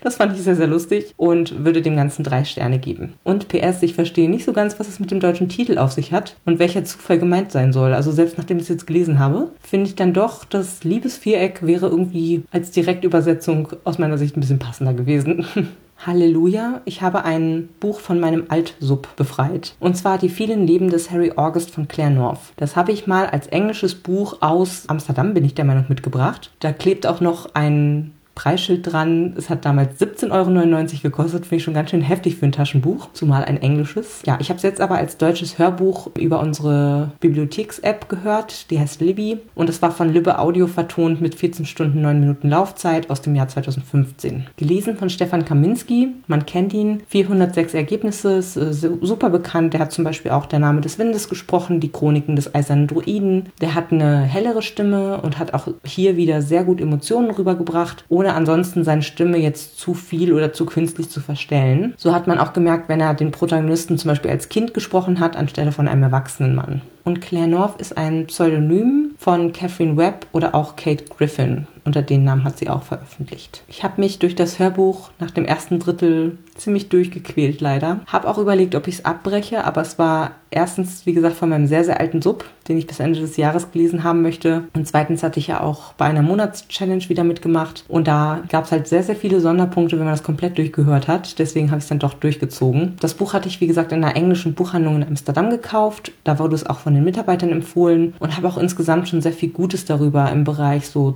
Das 0.00 0.16
fand 0.16 0.34
ich 0.34 0.42
sehr, 0.42 0.56
sehr 0.56 0.66
lustig 0.66 1.12
und 1.16 1.64
würde 1.64 1.82
dem 1.82 1.96
Ganzen 1.96 2.22
drei 2.22 2.44
Sterne 2.44 2.78
geben. 2.78 3.14
Und 3.24 3.48
PS, 3.48 3.82
ich 3.82 3.94
verstehe 3.94 4.30
nicht 4.30 4.44
so 4.46 4.54
ganz, 4.54 4.80
was 4.80 4.88
es 4.88 4.98
mit 4.98 5.10
dem 5.10 5.20
deutschen 5.20 5.48
Titel 5.48 5.76
auf 5.76 5.92
sich 5.92 6.12
hat 6.12 6.36
und 6.46 6.58
welcher 6.58 6.84
Zufall 6.84 7.18
gemeint 7.18 7.52
sein 7.52 7.72
soll. 7.72 7.92
Also 7.92 8.10
selbst 8.10 8.38
nachdem 8.38 8.56
ich 8.56 8.64
es 8.64 8.68
jetzt 8.70 8.86
gelesen 8.86 9.18
habe, 9.18 9.50
finde 9.60 9.86
ich 9.86 9.96
dann 9.96 10.14
doch, 10.14 10.44
das 10.44 10.84
Liebesviereck 10.84 11.66
wäre 11.66 11.88
irgendwie 11.88 12.44
als 12.50 12.70
Direktübersetzung 12.70 13.68
aus 13.84 13.98
meiner 13.98 14.16
Sicht 14.16 14.36
ein 14.36 14.40
bisschen 14.40 14.58
passender 14.58 14.94
gewesen. 14.94 15.44
Halleluja, 16.04 16.82
ich 16.84 17.00
habe 17.00 17.24
ein 17.24 17.68
Buch 17.80 18.00
von 18.00 18.20
meinem 18.20 18.44
Altsub 18.48 19.16
befreit. 19.16 19.74
Und 19.80 19.96
zwar 19.96 20.18
Die 20.18 20.28
vielen 20.28 20.66
Leben 20.66 20.90
des 20.90 21.10
Harry 21.10 21.32
August 21.36 21.70
von 21.70 21.88
Claire 21.88 22.10
North. 22.10 22.52
Das 22.56 22.76
habe 22.76 22.92
ich 22.92 23.06
mal 23.06 23.26
als 23.26 23.46
englisches 23.46 23.94
Buch 23.94 24.42
aus 24.42 24.84
Amsterdam, 24.88 25.32
bin 25.32 25.44
ich 25.44 25.54
der 25.54 25.64
Meinung, 25.64 25.86
mitgebracht. 25.88 26.50
Da 26.60 26.72
klebt 26.72 27.06
auch 27.06 27.20
noch 27.20 27.54
ein 27.54 28.12
Preisschild 28.36 28.92
dran. 28.92 29.34
Es 29.36 29.50
hat 29.50 29.64
damals 29.64 29.98
17,99 30.00 30.30
Euro 30.30 31.02
gekostet, 31.02 31.46
finde 31.46 31.56
ich 31.56 31.64
schon 31.64 31.74
ganz 31.74 31.90
schön 31.90 32.02
heftig 32.02 32.36
für 32.36 32.44
ein 32.44 32.52
Taschenbuch, 32.52 33.08
zumal 33.14 33.44
ein 33.44 33.60
englisches. 33.60 34.22
Ja, 34.26 34.36
ich 34.40 34.50
habe 34.50 34.58
es 34.58 34.62
jetzt 34.62 34.80
aber 34.80 34.96
als 34.96 35.16
deutsches 35.16 35.58
Hörbuch 35.58 36.10
über 36.18 36.38
unsere 36.40 37.12
Bibliotheks-App 37.20 38.08
gehört, 38.08 38.70
die 38.70 38.78
heißt 38.78 39.00
Libby 39.00 39.38
und 39.54 39.70
es 39.70 39.80
war 39.80 39.90
von 39.90 40.12
Lübbe 40.12 40.38
Audio 40.38 40.66
vertont 40.66 41.20
mit 41.20 41.34
14 41.34 41.64
Stunden 41.64 42.02
9 42.02 42.20
Minuten 42.20 42.50
Laufzeit 42.50 43.08
aus 43.08 43.22
dem 43.22 43.34
Jahr 43.34 43.48
2015. 43.48 44.46
Gelesen 44.56 44.98
von 44.98 45.08
Stefan 45.08 45.46
Kaminski, 45.46 46.08
man 46.26 46.44
kennt 46.44 46.74
ihn, 46.74 47.02
406 47.08 47.72
Ergebnisse, 47.72 48.38
äh, 48.38 48.72
super 48.72 49.30
bekannt. 49.30 49.72
Der 49.72 49.80
hat 49.80 49.92
zum 49.92 50.04
Beispiel 50.04 50.32
auch 50.32 50.44
Der 50.44 50.58
Name 50.58 50.82
des 50.82 50.98
Windes 50.98 51.30
gesprochen, 51.30 51.80
die 51.80 51.90
Chroniken 51.90 52.36
des 52.36 52.54
Eisernen 52.54 52.86
Druiden. 52.86 53.48
Der 53.62 53.74
hat 53.74 53.92
eine 53.92 54.20
hellere 54.20 54.60
Stimme 54.60 55.22
und 55.22 55.38
hat 55.38 55.54
auch 55.54 55.68
hier 55.84 56.18
wieder 56.18 56.42
sehr 56.42 56.64
gut 56.64 56.82
Emotionen 56.82 57.30
rübergebracht, 57.30 58.04
ohne 58.10 58.25
ohne 58.26 58.34
ansonsten 58.34 58.82
seine 58.82 59.02
Stimme 59.02 59.38
jetzt 59.38 59.78
zu 59.78 59.94
viel 59.94 60.32
oder 60.32 60.52
zu 60.52 60.66
künstlich 60.66 61.08
zu 61.08 61.20
verstellen. 61.20 61.94
So 61.96 62.12
hat 62.12 62.26
man 62.26 62.40
auch 62.40 62.52
gemerkt, 62.52 62.88
wenn 62.88 63.00
er 63.00 63.14
den 63.14 63.30
Protagonisten 63.30 63.98
zum 63.98 64.08
Beispiel 64.08 64.32
als 64.32 64.48
Kind 64.48 64.74
gesprochen 64.74 65.20
hat, 65.20 65.36
anstelle 65.36 65.70
von 65.70 65.86
einem 65.86 66.02
erwachsenen 66.02 66.56
Mann. 66.56 66.82
Und 67.04 67.20
Claire 67.20 67.46
North 67.46 67.80
ist 67.80 67.96
ein 67.96 68.26
Pseudonym 68.26 69.12
von 69.16 69.52
Catherine 69.52 69.96
Webb 69.96 70.26
oder 70.32 70.56
auch 70.56 70.74
Kate 70.74 71.04
Griffin. 71.04 71.68
Unter 71.86 72.02
den 72.02 72.24
Namen 72.24 72.42
hat 72.42 72.58
sie 72.58 72.68
auch 72.68 72.82
veröffentlicht. 72.82 73.62
Ich 73.68 73.84
habe 73.84 74.00
mich 74.00 74.18
durch 74.18 74.34
das 74.34 74.58
Hörbuch 74.58 75.10
nach 75.20 75.30
dem 75.30 75.44
ersten 75.44 75.78
Drittel 75.78 76.36
ziemlich 76.56 76.88
durchgequält, 76.88 77.60
leider. 77.60 78.00
Habe 78.06 78.28
auch 78.28 78.38
überlegt, 78.38 78.74
ob 78.74 78.88
ich 78.88 78.96
es 78.96 79.04
abbreche, 79.04 79.64
aber 79.64 79.82
es 79.82 79.98
war 79.98 80.32
erstens, 80.50 81.06
wie 81.06 81.12
gesagt, 81.12 81.36
von 81.36 81.48
meinem 81.48 81.66
sehr, 81.66 81.84
sehr 81.84 82.00
alten 82.00 82.22
Sub, 82.22 82.44
den 82.68 82.78
ich 82.78 82.86
bis 82.86 83.00
Ende 83.00 83.20
des 83.20 83.36
Jahres 83.36 83.70
gelesen 83.70 84.04
haben 84.04 84.22
möchte. 84.22 84.64
Und 84.74 84.88
zweitens 84.88 85.22
hatte 85.22 85.38
ich 85.38 85.48
ja 85.48 85.60
auch 85.60 85.92
bei 85.94 86.06
einer 86.06 86.22
Monatschallenge 86.22 87.08
wieder 87.08 87.24
mitgemacht. 87.24 87.84
Und 87.88 88.08
da 88.08 88.42
gab 88.48 88.64
es 88.64 88.72
halt 88.72 88.88
sehr, 88.88 89.02
sehr 89.02 89.16
viele 89.16 89.40
Sonderpunkte, 89.40 89.98
wenn 89.98 90.04
man 90.04 90.14
das 90.14 90.22
komplett 90.22 90.58
durchgehört 90.58 91.08
hat. 91.08 91.38
Deswegen 91.38 91.70
habe 91.70 91.78
ich 91.78 91.84
es 91.84 91.88
dann 91.88 91.98
doch 91.98 92.14
durchgezogen. 92.14 92.96
Das 93.00 93.14
Buch 93.14 93.34
hatte 93.34 93.48
ich, 93.48 93.60
wie 93.60 93.66
gesagt, 93.66 93.92
in 93.92 94.02
einer 94.02 94.16
englischen 94.16 94.54
Buchhandlung 94.54 94.96
in 94.96 95.06
Amsterdam 95.06 95.50
gekauft. 95.50 96.12
Da 96.24 96.38
wurde 96.38 96.54
es 96.54 96.66
auch 96.66 96.78
von 96.78 96.94
den 96.94 97.04
Mitarbeitern 97.04 97.50
empfohlen 97.50 98.14
und 98.18 98.36
habe 98.36 98.48
auch 98.48 98.58
insgesamt 98.58 99.08
schon 99.08 99.20
sehr 99.20 99.32
viel 99.32 99.50
Gutes 99.50 99.84
darüber 99.84 100.30
im 100.30 100.44
Bereich 100.44 100.88
so 100.88 101.12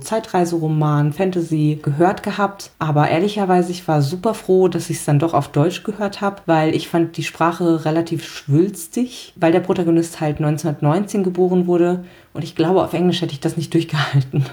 Zeitreiseroman, 0.61 1.13
Fantasy 1.13 1.79
gehört 1.81 2.23
gehabt. 2.23 2.71
Aber 2.79 3.09
ehrlicherweise, 3.09 3.71
ich 3.71 3.87
war 3.87 4.01
super 4.01 4.33
froh, 4.33 4.67
dass 4.67 4.89
ich 4.89 4.97
es 4.97 5.05
dann 5.05 5.19
doch 5.19 5.33
auf 5.33 5.49
Deutsch 5.49 5.83
gehört 5.83 6.21
habe, 6.21 6.41
weil 6.45 6.75
ich 6.75 6.87
fand 6.87 7.17
die 7.17 7.23
Sprache 7.23 7.85
relativ 7.85 8.23
schwülstig, 8.25 9.33
weil 9.35 9.51
der 9.51 9.59
Protagonist 9.59 10.21
halt 10.21 10.37
1919 10.37 11.23
geboren 11.23 11.67
wurde 11.67 12.05
und 12.33 12.43
ich 12.43 12.55
glaube, 12.55 12.83
auf 12.83 12.93
Englisch 12.93 13.21
hätte 13.21 13.33
ich 13.33 13.39
das 13.39 13.57
nicht 13.57 13.73
durchgehalten. 13.73 14.45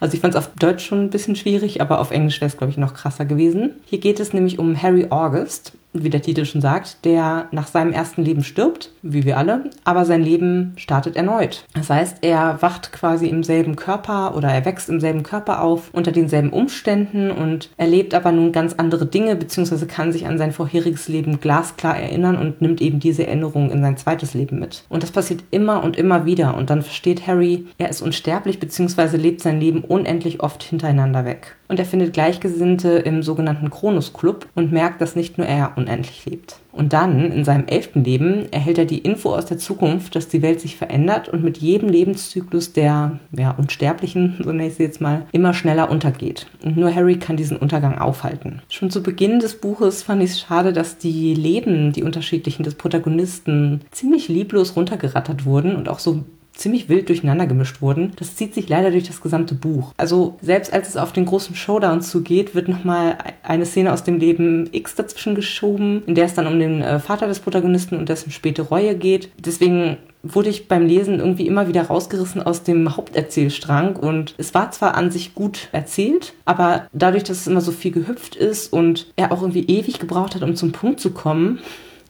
Also 0.00 0.14
ich 0.14 0.20
fand 0.20 0.34
es 0.34 0.38
auf 0.38 0.50
Deutsch 0.58 0.84
schon 0.84 1.00
ein 1.00 1.10
bisschen 1.10 1.36
schwierig, 1.36 1.80
aber 1.80 2.00
auf 2.00 2.10
Englisch 2.10 2.40
wäre 2.40 2.48
es, 2.48 2.56
glaube 2.56 2.70
ich, 2.70 2.78
noch 2.78 2.94
krasser 2.94 3.24
gewesen. 3.24 3.72
Hier 3.86 3.98
geht 3.98 4.20
es 4.20 4.32
nämlich 4.32 4.58
um 4.58 4.80
Harry 4.80 5.06
August 5.10 5.72
wie 5.94 6.10
der 6.10 6.22
Titel 6.22 6.44
schon 6.44 6.60
sagt, 6.60 7.04
der 7.04 7.46
nach 7.52 7.68
seinem 7.68 7.92
ersten 7.92 8.22
Leben 8.24 8.42
stirbt, 8.42 8.90
wie 9.02 9.24
wir 9.24 9.38
alle, 9.38 9.70
aber 9.84 10.04
sein 10.04 10.22
Leben 10.22 10.72
startet 10.76 11.16
erneut. 11.16 11.64
Das 11.74 11.88
heißt, 11.88 12.18
er 12.22 12.60
wacht 12.60 12.92
quasi 12.92 13.28
im 13.28 13.44
selben 13.44 13.76
Körper 13.76 14.36
oder 14.36 14.48
er 14.48 14.64
wächst 14.64 14.88
im 14.88 15.00
selben 15.00 15.22
Körper 15.22 15.62
auf, 15.62 15.90
unter 15.92 16.12
denselben 16.12 16.50
Umständen 16.50 17.30
und 17.30 17.70
erlebt 17.76 18.12
aber 18.12 18.32
nun 18.32 18.52
ganz 18.52 18.74
andere 18.74 19.06
Dinge, 19.06 19.36
beziehungsweise 19.36 19.86
kann 19.86 20.12
sich 20.12 20.26
an 20.26 20.36
sein 20.36 20.52
vorheriges 20.52 21.08
Leben 21.08 21.40
glasklar 21.40 21.96
erinnern 21.96 22.36
und 22.36 22.60
nimmt 22.60 22.80
eben 22.80 22.98
diese 22.98 23.26
Erinnerung 23.26 23.70
in 23.70 23.80
sein 23.80 23.96
zweites 23.96 24.34
Leben 24.34 24.58
mit. 24.58 24.84
Und 24.88 25.02
das 25.02 25.12
passiert 25.12 25.44
immer 25.50 25.82
und 25.84 25.96
immer 25.96 26.26
wieder 26.26 26.56
und 26.56 26.70
dann 26.70 26.82
versteht 26.82 27.26
Harry, 27.26 27.66
er 27.78 27.88
ist 27.88 28.02
unsterblich, 28.02 28.58
beziehungsweise 28.58 29.16
lebt 29.16 29.40
sein 29.40 29.60
Leben 29.60 29.84
unendlich 29.84 30.40
oft 30.40 30.62
hintereinander 30.62 31.24
weg. 31.24 31.56
Und 31.68 31.78
er 31.78 31.86
findet 31.86 32.12
Gleichgesinnte 32.12 32.90
im 32.90 33.22
sogenannten 33.22 33.70
Kronos 33.70 34.12
Club 34.12 34.46
und 34.54 34.72
merkt, 34.72 35.00
dass 35.00 35.16
nicht 35.16 35.38
nur 35.38 35.46
er 35.46 35.72
unendlich 35.84 36.24
lebt. 36.26 36.56
Und 36.72 36.92
dann, 36.92 37.30
in 37.30 37.44
seinem 37.44 37.66
elften 37.66 38.02
Leben, 38.02 38.52
erhält 38.52 38.78
er 38.78 38.84
die 38.84 38.98
Info 38.98 39.34
aus 39.34 39.46
der 39.46 39.58
Zukunft, 39.58 40.16
dass 40.16 40.28
die 40.28 40.42
Welt 40.42 40.60
sich 40.60 40.76
verändert 40.76 41.28
und 41.28 41.44
mit 41.44 41.58
jedem 41.58 41.88
Lebenszyklus 41.88 42.72
der 42.72 43.20
ja, 43.36 43.52
Unsterblichen, 43.52 44.36
so 44.42 44.50
nenne 44.50 44.66
ich 44.66 44.74
sie 44.74 44.82
jetzt 44.82 45.00
mal, 45.00 45.26
immer 45.32 45.54
schneller 45.54 45.90
untergeht. 45.90 46.48
Und 46.64 46.76
nur 46.76 46.92
Harry 46.92 47.18
kann 47.18 47.36
diesen 47.36 47.56
Untergang 47.56 47.98
aufhalten. 47.98 48.62
Schon 48.68 48.90
zu 48.90 49.02
Beginn 49.02 49.38
des 49.38 49.60
Buches 49.60 50.02
fand 50.02 50.22
ich 50.22 50.30
es 50.30 50.40
schade, 50.40 50.72
dass 50.72 50.98
die 50.98 51.34
Leben, 51.34 51.92
die 51.92 52.02
unterschiedlichen 52.02 52.64
des 52.64 52.74
Protagonisten, 52.74 53.82
ziemlich 53.92 54.28
lieblos 54.28 54.74
runtergerattert 54.74 55.44
wurden 55.44 55.76
und 55.76 55.88
auch 55.88 55.98
so 56.00 56.24
ziemlich 56.54 56.88
wild 56.88 57.08
durcheinander 57.08 57.46
gemischt 57.46 57.82
wurden. 57.82 58.12
Das 58.16 58.36
zieht 58.36 58.54
sich 58.54 58.68
leider 58.68 58.90
durch 58.90 59.04
das 59.04 59.20
gesamte 59.20 59.54
Buch. 59.54 59.92
Also 59.96 60.36
selbst 60.40 60.72
als 60.72 60.88
es 60.88 60.96
auf 60.96 61.12
den 61.12 61.26
großen 61.26 61.54
Showdown 61.54 62.00
zugeht, 62.00 62.54
wird 62.54 62.68
nochmal 62.68 63.18
eine 63.42 63.66
Szene 63.66 63.92
aus 63.92 64.04
dem 64.04 64.18
Leben 64.18 64.68
X 64.72 64.94
dazwischen 64.94 65.34
geschoben, 65.34 66.02
in 66.06 66.14
der 66.14 66.26
es 66.26 66.34
dann 66.34 66.46
um 66.46 66.58
den 66.58 66.80
äh, 66.80 66.98
Vater 67.00 67.26
des 67.26 67.40
Protagonisten 67.40 67.98
und 67.98 68.08
dessen 68.08 68.30
späte 68.30 68.62
Reue 68.62 68.94
geht. 68.94 69.30
Deswegen 69.38 69.98
wurde 70.24 70.48
ich 70.48 70.68
beim 70.68 70.86
Lesen 70.86 71.18
irgendwie 71.18 71.46
immer 71.46 71.68
wieder 71.68 71.82
rausgerissen 71.82 72.42
aus 72.42 72.62
dem 72.62 72.96
Haupterzählstrang 72.96 73.96
und 73.96 74.34
es 74.38 74.54
war 74.54 74.70
zwar 74.70 74.94
an 74.94 75.10
sich 75.10 75.34
gut 75.34 75.68
erzählt, 75.72 76.32
aber 76.46 76.86
dadurch, 76.92 77.24
dass 77.24 77.40
es 77.40 77.46
immer 77.46 77.60
so 77.60 77.72
viel 77.72 77.92
gehüpft 77.92 78.34
ist 78.34 78.72
und 78.72 79.12
er 79.16 79.32
auch 79.32 79.42
irgendwie 79.42 79.66
ewig 79.66 79.98
gebraucht 79.98 80.34
hat, 80.34 80.42
um 80.42 80.56
zum 80.56 80.72
Punkt 80.72 81.00
zu 81.00 81.10
kommen, 81.10 81.60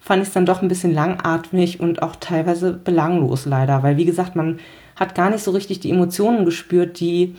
fand 0.04 0.20
ich 0.20 0.28
es 0.28 0.34
dann 0.34 0.44
doch 0.44 0.60
ein 0.60 0.68
bisschen 0.68 0.92
langatmig 0.92 1.80
und 1.80 2.02
auch 2.02 2.16
teilweise 2.16 2.74
belanglos 2.74 3.46
leider, 3.46 3.82
weil 3.82 3.96
wie 3.96 4.04
gesagt, 4.04 4.36
man 4.36 4.58
hat 4.96 5.14
gar 5.14 5.30
nicht 5.30 5.42
so 5.42 5.50
richtig 5.50 5.80
die 5.80 5.90
Emotionen 5.90 6.44
gespürt, 6.44 7.00
die, 7.00 7.34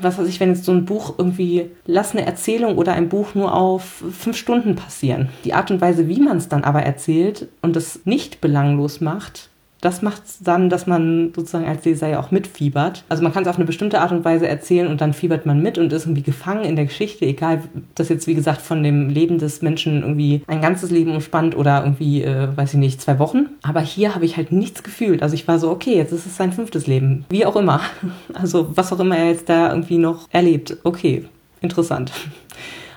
was 0.00 0.16
weiß 0.16 0.26
ich, 0.26 0.40
wenn 0.40 0.48
jetzt 0.48 0.64
so 0.64 0.72
ein 0.72 0.86
Buch 0.86 1.16
irgendwie, 1.18 1.70
lass 1.84 2.12
eine 2.12 2.24
Erzählung 2.24 2.78
oder 2.78 2.94
ein 2.94 3.10
Buch 3.10 3.34
nur 3.34 3.54
auf 3.54 4.02
fünf 4.12 4.38
Stunden 4.38 4.76
passieren. 4.76 5.28
Die 5.44 5.52
Art 5.52 5.70
und 5.70 5.82
Weise, 5.82 6.08
wie 6.08 6.20
man 6.20 6.38
es 6.38 6.48
dann 6.48 6.64
aber 6.64 6.82
erzählt 6.82 7.48
und 7.60 7.76
es 7.76 8.06
nicht 8.06 8.40
belanglos 8.40 9.02
macht, 9.02 9.50
das 9.86 10.02
macht 10.02 10.24
es 10.26 10.38
dann, 10.40 10.68
dass 10.68 10.88
man 10.88 11.32
sozusagen 11.32 11.64
als 11.64 11.84
Leser 11.84 12.08
ja 12.08 12.18
auch 12.18 12.32
mitfiebert. 12.32 13.04
Also 13.08 13.22
man 13.22 13.32
kann 13.32 13.44
es 13.44 13.48
auf 13.48 13.54
eine 13.54 13.66
bestimmte 13.66 14.00
Art 14.00 14.10
und 14.10 14.24
Weise 14.24 14.48
erzählen 14.48 14.88
und 14.88 15.00
dann 15.00 15.12
fiebert 15.12 15.46
man 15.46 15.62
mit 15.62 15.78
und 15.78 15.92
ist 15.92 16.06
irgendwie 16.06 16.22
gefangen 16.22 16.64
in 16.64 16.74
der 16.74 16.86
Geschichte, 16.86 17.24
egal, 17.24 17.62
das 17.94 18.08
jetzt 18.08 18.26
wie 18.26 18.34
gesagt 18.34 18.62
von 18.62 18.82
dem 18.82 19.08
Leben 19.08 19.38
des 19.38 19.62
Menschen 19.62 20.02
irgendwie 20.02 20.42
ein 20.48 20.60
ganzes 20.60 20.90
Leben 20.90 21.14
umspannt 21.14 21.56
oder 21.56 21.84
irgendwie, 21.84 22.24
äh, 22.24 22.48
weiß 22.56 22.74
ich 22.74 22.80
nicht, 22.80 23.00
zwei 23.00 23.20
Wochen. 23.20 23.50
Aber 23.62 23.80
hier 23.80 24.16
habe 24.16 24.24
ich 24.24 24.36
halt 24.36 24.50
nichts 24.50 24.82
gefühlt. 24.82 25.22
Also 25.22 25.36
ich 25.36 25.46
war 25.46 25.60
so, 25.60 25.70
okay, 25.70 25.94
jetzt 25.94 26.10
ist 26.10 26.26
es 26.26 26.36
sein 26.36 26.52
fünftes 26.52 26.88
Leben. 26.88 27.24
Wie 27.30 27.46
auch 27.46 27.56
immer. 27.56 27.80
Also 28.34 28.76
was 28.76 28.92
auch 28.92 29.00
immer 29.00 29.16
er 29.16 29.30
jetzt 29.30 29.48
da 29.48 29.70
irgendwie 29.70 29.98
noch 29.98 30.28
erlebt. 30.30 30.76
Okay, 30.82 31.24
interessant 31.60 32.12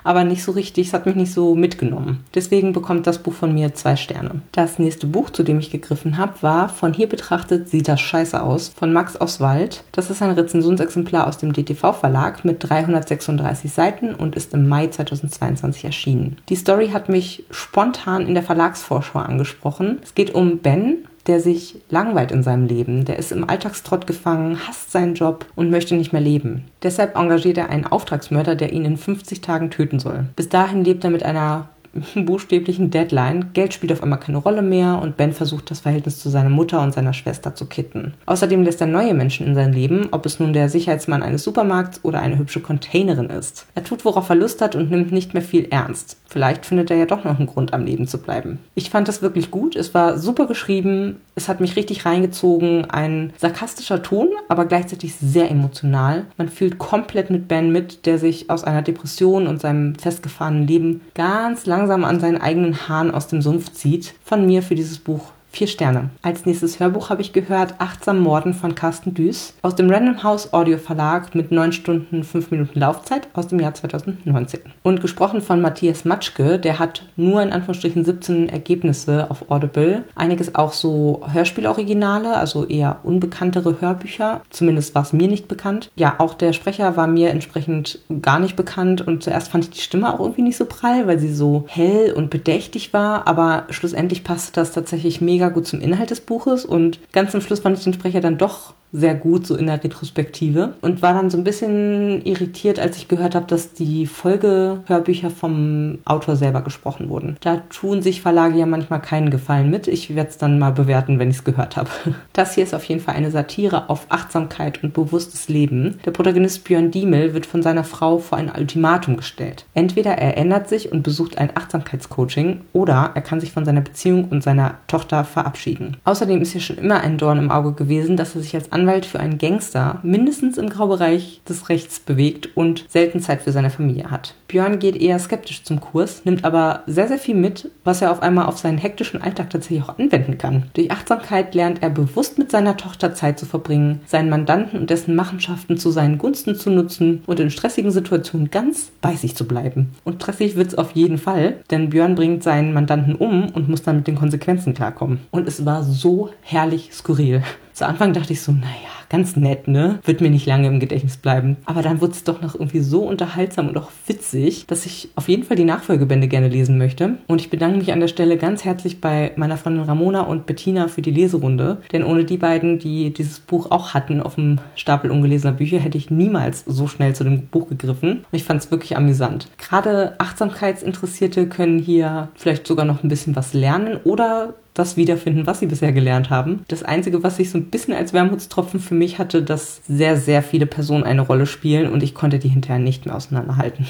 aber 0.10 0.24
nicht 0.24 0.44
so 0.44 0.54
richtig, 0.54 0.88
es 0.88 0.94
hat 0.94 1.06
mich 1.06 1.14
nicht 1.14 1.32
so 1.32 1.54
mitgenommen. 1.54 2.26
Deswegen 2.34 2.74
bekommt 2.74 3.06
das 3.06 3.20
Buch 3.20 3.34
von 3.34 3.54
mir 3.54 3.76
zwei 3.76 3.96
Sterne. 3.96 4.42
Das 4.52 4.80
nächste 4.80 5.06
Buch, 5.06 5.30
zu 5.30 5.44
dem 5.44 5.60
ich 5.60 5.70
gegriffen 5.70 6.18
habe, 6.18 6.34
war 6.42 6.68
Von 6.68 6.94
hier 6.94 7.08
betrachtet 7.08 7.70
sieht 7.70 7.88
das 7.88 8.02
scheiße 8.02 8.42
aus 8.42 8.70
von 8.70 8.92
Max 8.92 9.22
Oswald. 9.22 9.84
Das 9.92 10.10
ist 10.10 10.24
ein 10.24 10.32
Rezensionsexemplar 10.32 11.28
aus 11.28 11.38
dem 11.38 11.54
DTV 11.54 11.94
Verlag 11.94 12.44
mit 12.44 12.68
336 12.68 13.72
Seiten 13.72 14.16
und 14.16 14.36
ist 14.36 14.56
im 14.56 14.68
Mai 14.68 14.88
2022 14.88 15.86
erschienen. 15.86 16.38
Die 16.50 16.56
Story 16.56 16.90
hat 16.90 17.08
mich 17.08 17.44
spontan 17.52 18.26
in 18.26 18.34
der 18.34 18.42
Verlagsvorschau 18.42 19.20
angesprochen. 19.20 20.00
Es 20.02 20.16
geht 20.16 20.34
um 20.34 20.58
Ben, 20.58 21.06
der 21.28 21.40
sich 21.40 21.78
langweilt 21.90 22.32
in 22.32 22.44
seinem 22.44 22.66
Leben. 22.66 23.06
Der 23.06 23.20
ist 23.20 23.32
im 23.32 23.48
Alltagstrott 23.48 24.08
gefangen, 24.08 24.60
hasst 24.68 24.92
seinen 24.92 25.16
Job 25.16 25.46
und 25.56 25.70
möchte 25.70 25.96
nicht 25.96 26.14
mehr 26.14 26.22
leben. 26.22 26.66
Deshalb 26.84 27.16
engagiert 27.16 27.58
er 27.58 27.70
einen 27.70 27.86
Auftragsmörder, 27.86 28.56
der 28.56 28.74
ihn 28.74 28.86
in 28.86 28.98
50 28.98 29.42
Tagen 29.42 29.70
töten 29.70 30.00
soll. 30.00 30.26
Bis 30.36 30.50
dahin 30.50 30.84
lebt 30.84 31.04
er 31.04 31.10
mit 31.10 31.24
einer 31.24 31.70
buchstäblichen 32.16 32.90
Deadline. 32.92 33.52
Geld 33.54 33.74
spielt 33.74 33.92
auf 33.92 34.04
einmal 34.04 34.20
keine 34.20 34.38
Rolle 34.38 34.62
mehr 34.62 35.00
und 35.02 35.18
Ben 35.18 35.34
versucht 35.34 35.72
das 35.72 35.82
Verhältnis 35.82 36.20
zu 36.20 36.30
seiner 36.30 36.50
Mutter 36.50 36.82
und 36.82 36.94
seiner 36.94 37.14
Schwester 37.14 37.56
zu 37.56 37.66
kitten. 37.66 38.14
Außerdem 38.26 38.64
lässt 38.64 38.82
er 38.82 38.88
neue 38.88 39.14
Menschen 39.14 39.48
in 39.48 39.56
sein 39.56 39.74
Leben, 39.74 40.10
ob 40.12 40.26
es 40.26 40.40
nun 40.40 40.54
der 40.54 40.70
Sicherheitsmann 40.70 41.24
eines 41.24 41.44
Supermarkts 41.44 42.02
oder 42.04 42.20
eine 42.20 42.38
hübsche 42.38 42.62
Containerin 42.62 43.30
ist. 43.30 43.66
Er 43.76 43.84
tut, 43.84 44.06
worauf 44.06 44.30
er 44.30 44.36
Lust 44.36 44.62
hat 44.62 44.76
und 44.76 44.92
nimmt 44.92 45.12
nicht 45.12 45.34
mehr 45.34 45.44
viel 45.44 45.68
ernst. 45.70 46.18
Vielleicht 46.28 46.66
findet 46.66 46.92
er 46.92 46.98
ja 46.98 47.06
doch 47.06 47.24
noch 47.24 47.40
einen 47.40 47.48
Grund, 47.48 47.74
am 47.74 47.86
Leben 47.86 48.08
zu 48.08 48.20
bleiben. 48.20 48.60
Ich 48.76 48.92
fand 48.92 49.08
das 49.08 49.24
wirklich 49.24 49.50
gut. 49.50 49.76
Es 49.76 49.96
war 49.96 50.20
super 50.20 50.46
geschrieben. 50.46 51.18
Es 51.34 51.50
hat 51.50 51.60
mich 51.60 51.76
richtig 51.76 52.06
reingezogen. 52.06 52.86
Ein 52.86 53.34
sarkastischer 53.38 54.04
Ton, 54.04 54.30
aber 54.48 54.66
gleichzeitig 54.66 55.16
sehr 55.16 55.50
emotional. 55.50 56.26
Man 56.38 56.50
fühlt 56.50 56.78
komplett 56.78 57.32
mit 57.32 57.48
Ben 57.48 57.72
mit, 57.72 58.06
der 58.06 58.20
sich 58.20 58.50
aus 58.50 58.64
einer 58.64 58.84
Depression 58.84 59.48
und 59.48 59.60
seinem 59.60 59.96
festgefahrenen 59.96 60.68
Leben 60.68 61.02
ganz 61.16 61.66
langsam 61.66 61.79
an 62.04 62.20
seinen 62.20 62.42
eigenen 62.42 62.90
Haaren 62.90 63.12
aus 63.12 63.28
dem 63.28 63.42
Sumpf 63.42 63.72
zieht. 63.72 64.14
Von 64.24 64.46
mir 64.46 64.62
für 64.62 64.76
dieses 64.76 64.98
Buch 65.00 65.32
Vier 65.52 65.68
Sterne. 65.68 66.12
Als 66.22 66.46
nächstes 66.46 66.80
Hörbuch 66.80 67.10
habe 67.10 67.22
ich 67.22 67.34
gehört 67.34 67.76
Achtsam 67.80 68.20
Morden 68.20 68.54
von 68.54 68.76
Carsten 68.76 69.14
Düß 69.14 69.56
aus 69.64 69.76
dem 69.76 69.90
Random 69.90 70.24
House 70.24 70.54
Audio 70.54 70.78
Verlag 70.78 71.34
mit 71.34 71.52
9 71.52 71.74
Stunden 71.74 72.24
5 72.24 72.52
Minuten 72.52 72.80
Laufzeit 72.80 73.28
aus 73.34 73.48
dem 73.48 73.60
Jahr 73.60 73.74
2019. 73.74 74.62
Und 74.84 75.02
gesprochen 75.02 75.42
von 75.42 75.60
Matthias 75.60 76.06
Matschke, 76.06 76.60
der 76.60 76.80
hat 76.80 77.04
nur 77.18 77.42
in 77.42 77.52
Anführungsstrichen 77.52 78.06
17 78.06 78.48
Ergebnisse 78.48 79.30
auf 79.30 79.50
Audible. 79.50 80.06
Einiges 80.16 80.54
auch 80.56 80.72
so 80.72 81.24
Hörspieloriginale, 81.30 82.38
also 82.38 82.66
eher 82.66 83.00
unbekanntere 83.04 83.82
Hörbücher. 83.82 84.42
Zumindest 84.52 84.94
war 84.94 85.02
es 85.02 85.14
mir 85.14 85.28
nicht 85.28 85.48
bekannt. 85.48 85.92
Ja, 85.96 86.16
auch 86.20 86.36
der 86.36 86.54
Sprecher 86.54 86.96
war 86.96 87.08
mir 87.08 87.32
entsprechend 87.32 88.00
gar 88.22 88.40
nicht 88.40 88.56
bekannt 88.56 89.06
und 89.06 89.24
zuerst 89.24 89.50
fand 89.50 89.66
ich 89.66 89.72
die 89.72 89.82
Stimme 89.82 90.14
auch 90.14 90.20
irgendwie 90.20 90.44
nicht 90.44 90.58
so 90.58 90.66
prall, 90.66 91.08
weil 91.08 91.20
sie 91.20 91.34
so 91.34 91.66
hell 91.68 92.14
und 92.14 92.30
bedächtig 92.30 92.94
war, 92.94 93.28
aber 93.28 93.64
schlussendlich 93.72 94.24
passte 94.24 94.54
das 94.54 94.72
tatsächlich 94.72 95.20
mega 95.20 95.39
mega 95.40 95.50
gut 95.50 95.68
zum 95.68 95.80
Inhalt 95.80 96.12
des 96.12 96.20
Buches 96.20 96.66
und 96.66 97.00
ganz 97.14 97.32
zum 97.32 97.40
Schluss 97.40 97.62
fand 97.62 97.78
ich 97.78 97.84
den 97.86 97.94
Sprecher 97.94 98.20
dann 98.20 98.38
doch 98.38 98.74
sehr 98.92 99.16
gut, 99.16 99.46
so 99.46 99.56
in 99.56 99.68
der 99.68 99.84
Retrospektive. 99.84 100.74
Und 100.82 101.02
war 101.02 101.14
dann 101.14 101.30
so 101.30 101.38
ein 101.38 101.44
bisschen 101.44 102.24
irritiert, 102.26 102.80
als 102.80 102.98
ich 102.98 103.08
gehört 103.08 103.36
habe, 103.36 103.46
dass 103.46 103.74
die 103.74 104.08
Folgehörbücher 104.08 105.30
vom 105.30 106.00
Autor 106.06 106.36
selber 106.36 106.62
gesprochen 106.62 107.10
wurden. 107.10 107.38
Da 107.42 107.58
tun 107.70 108.02
sich 108.02 108.22
Verlage 108.22 108.58
ja 108.58 108.66
manchmal 108.66 109.02
keinen 109.02 109.30
Gefallen 109.30 109.70
mit. 109.70 109.88
Ich 109.88 110.16
werde 110.16 110.30
es 110.30 110.38
dann 110.38 110.60
mal 110.60 110.72
bewerten, 110.72 111.20
wenn 111.20 111.30
ich 111.30 111.38
es 111.38 111.44
gehört 111.44 111.78
habe. 111.78 111.90
Das 112.34 112.56
hier 112.56 112.64
ist 112.64 112.76
auf 112.76 112.86
jeden 112.86 113.02
Fall 113.02 113.16
eine 113.16 113.32
Satire 113.32 113.90
auf 113.90 114.06
Achtsamkeit 114.10 114.82
und 114.84 114.94
bewusstes 114.94 115.50
Leben. 115.50 116.00
Der 116.06 116.12
Protagonist 116.12 116.64
Björn 116.64 116.92
Diemel 116.92 117.34
wird 117.34 117.46
von 117.46 117.62
seiner 117.62 117.84
Frau 117.84 118.20
vor 118.20 118.38
ein 118.38 118.52
Ultimatum 118.56 119.18
gestellt. 119.18 119.66
Entweder 119.74 120.12
er 120.12 120.38
ändert 120.38 120.70
sich 120.70 120.92
und 120.92 121.04
besucht 121.04 121.38
ein 121.38 121.56
Achtsamkeitscoaching 121.56 122.62
oder 122.72 123.12
er 123.14 123.22
kann 123.22 123.42
sich 123.42 123.52
von 123.52 123.66
seiner 123.66 123.82
Beziehung 123.82 124.26
und 124.30 124.42
seiner 124.42 124.76
Tochter 124.88 125.26
verabschieden. 125.30 125.98
Außerdem 126.04 126.42
ist 126.42 126.52
hier 126.52 126.62
schon 126.62 126.78
immer 126.78 127.02
ein 127.02 127.18
Dorn 127.18 127.38
im 127.38 127.52
Auge 127.52 127.74
gewesen, 127.74 128.18
dass 128.18 128.36
er 128.36 128.42
sich 128.42 128.56
als 128.56 128.72
Anwalt 128.72 129.06
für 129.06 129.20
einen 129.20 129.38
Gangster 129.38 130.00
mindestens 130.04 130.58
im 130.58 130.70
Graubereich 130.70 131.42
des 131.48 131.70
Rechts 131.70 132.00
bewegt 132.00 132.50
und 132.56 132.86
selten 132.90 133.20
Zeit 133.20 133.42
für 133.42 133.52
seine 133.52 133.70
Familie 133.70 134.12
hat. 134.12 134.36
Björn 134.48 134.80
geht 134.80 134.96
eher 134.96 135.20
skeptisch 135.20 135.64
zum 135.64 135.80
Kurs, 135.80 136.26
nimmt 136.26 136.44
aber 136.44 136.84
sehr, 136.88 137.08
sehr 137.08 137.20
viel 137.20 137.36
mit, 137.36 137.70
was 137.84 138.02
er 138.02 138.12
auf 138.12 138.22
einmal 138.22 138.48
auf 138.48 138.58
seinen 138.58 138.80
hektischen 138.80 139.22
Alltag 139.22 139.52
tatsächlich 139.52 139.84
auch 139.84 140.00
anwenden 140.00 140.38
kann. 140.38 140.64
Durch 140.74 140.92
Achtsamkeit 140.92 141.54
lernt 141.54 141.84
er 141.84 141.92
bewusst 141.92 142.40
mit 142.40 142.50
seiner 142.50 142.76
Tochter 142.76 143.14
Zeit 143.14 143.38
zu 143.38 143.46
verbringen, 143.46 144.02
seinen 144.08 144.30
Mandanten 144.30 144.80
und 144.80 144.90
dessen 144.90 145.16
Machenschaften 145.16 145.78
zu 145.78 145.92
seinen 145.92 146.18
Gunsten 146.18 146.56
zu 146.56 146.72
nutzen 146.72 147.24
und 147.28 147.40
in 147.40 147.52
stressigen 147.52 147.92
Situationen 147.92 148.50
ganz 148.50 148.92
bei 149.02 149.16
sich 149.16 149.36
zu 149.36 149.48
bleiben. 149.48 149.92
Und 150.04 150.16
stressig 150.16 150.56
wird 150.56 150.70
es 150.70 150.78
auf 150.78 150.92
jeden 150.94 151.20
Fall, 151.20 151.58
denn 151.70 151.92
Björn 151.92 152.16
bringt 152.16 152.44
seinen 152.44 152.74
Mandanten 152.74 153.16
um 153.16 153.50
und 153.50 153.70
muss 153.70 153.84
dann 153.84 153.98
mit 153.98 154.08
den 154.08 154.16
Konsequenzen 154.16 154.74
klarkommen. 154.74 155.19
Und 155.32 155.48
es 155.48 155.66
war 155.66 155.84
so 155.84 156.30
herrlich 156.42 156.90
skurril. 156.94 157.44
Zu 157.74 157.88
Anfang 157.88 158.12
dachte 158.12 158.34
ich 158.34 158.42
so, 158.42 158.52
naja, 158.52 158.90
ganz 159.10 159.36
nett, 159.36 159.68
ne? 159.68 160.00
Wird 160.04 160.20
mir 160.22 160.30
nicht 160.30 160.46
lange 160.46 160.68
im 160.68 160.80
Gedächtnis 160.80 161.16
bleiben. 161.16 161.56
Aber 161.66 161.82
dann 161.82 162.02
wurde 162.02 162.12
es 162.12 162.24
doch 162.24 162.42
noch 162.42 162.54
irgendwie 162.54 162.82
so 162.82 163.04
unterhaltsam 163.04 163.70
und 163.70 163.78
auch 163.78 163.90
witzig, 164.08 164.66
dass 164.68 164.86
ich 164.86 165.10
auf 165.16 165.30
jeden 165.30 165.44
Fall 165.44 165.56
die 165.58 165.64
Nachfolgebände 165.64 166.28
gerne 166.28 166.50
lesen 166.50 166.78
möchte. 166.78 167.18
Und 167.28 167.42
ich 167.42 167.50
bedanke 167.50 167.78
mich 167.78 167.94
an 167.94 168.02
der 168.02 168.10
Stelle 168.10 168.38
ganz 168.38 168.66
herzlich 168.66 169.02
bei 169.02 169.32
meiner 169.36 169.56
Freundin 169.58 169.84
Ramona 169.84 170.22
und 170.22 170.46
Bettina 170.46 170.90
für 170.90 171.02
die 171.02 171.12
Leserunde. 171.12 171.78
Denn 171.92 172.04
ohne 172.04 172.26
die 172.26 172.38
beiden, 172.38 172.80
die 172.80 173.14
dieses 173.14 173.40
Buch 173.40 173.72
auch 173.72 173.94
hatten 173.94 174.22
auf 174.22 174.36
dem 174.36 174.60
Stapel 174.76 175.10
ungelesener 175.10 175.54
Bücher, 175.54 175.80
hätte 175.80 175.98
ich 175.98 176.12
niemals 176.12 176.64
so 176.68 176.88
schnell 176.88 177.16
zu 177.16 177.24
dem 177.24 177.48
Buch 177.48 177.70
gegriffen. 177.70 178.26
Und 178.30 178.34
ich 178.34 178.44
fand 178.44 178.62
es 178.62 178.72
wirklich 178.72 178.96
amüsant. 178.98 179.48
Gerade 179.58 180.16
Achtsamkeitsinteressierte 180.20 181.48
können 181.48 181.80
hier 181.80 182.30
vielleicht 182.36 182.68
sogar 182.68 182.86
noch 182.86 183.04
ein 183.04 183.10
bisschen 183.10 183.36
was 183.36 183.54
lernen 183.54 184.00
oder 184.04 184.54
das 184.80 184.98
wiederfinden, 184.98 185.46
was 185.46 185.60
sie 185.60 185.68
bisher 185.68 185.92
gelernt 185.92 186.30
haben. 186.30 186.64
Das 186.70 186.84
Einzige, 186.84 187.22
was 187.22 187.38
sich 187.38 187.50
so 187.50 187.58
ein 187.58 187.66
bisschen 187.66 187.94
als 187.94 188.14
Wermutstropfen 188.14 188.80
für 188.80 188.96
mich 188.96 189.20
hatte, 189.20 189.44
dass 189.44 189.82
sehr, 189.88 190.18
sehr 190.18 190.42
viele 190.42 190.66
Personen 190.66 191.04
eine 191.04 191.22
Rolle 191.22 191.46
spielen 191.46 191.92
und 191.92 192.02
ich 192.02 192.16
konnte 192.16 192.40
die 192.40 192.48
hinterher 192.48 192.80
nicht 192.80 193.06
mehr 193.06 193.16
auseinanderhalten. 193.16 193.86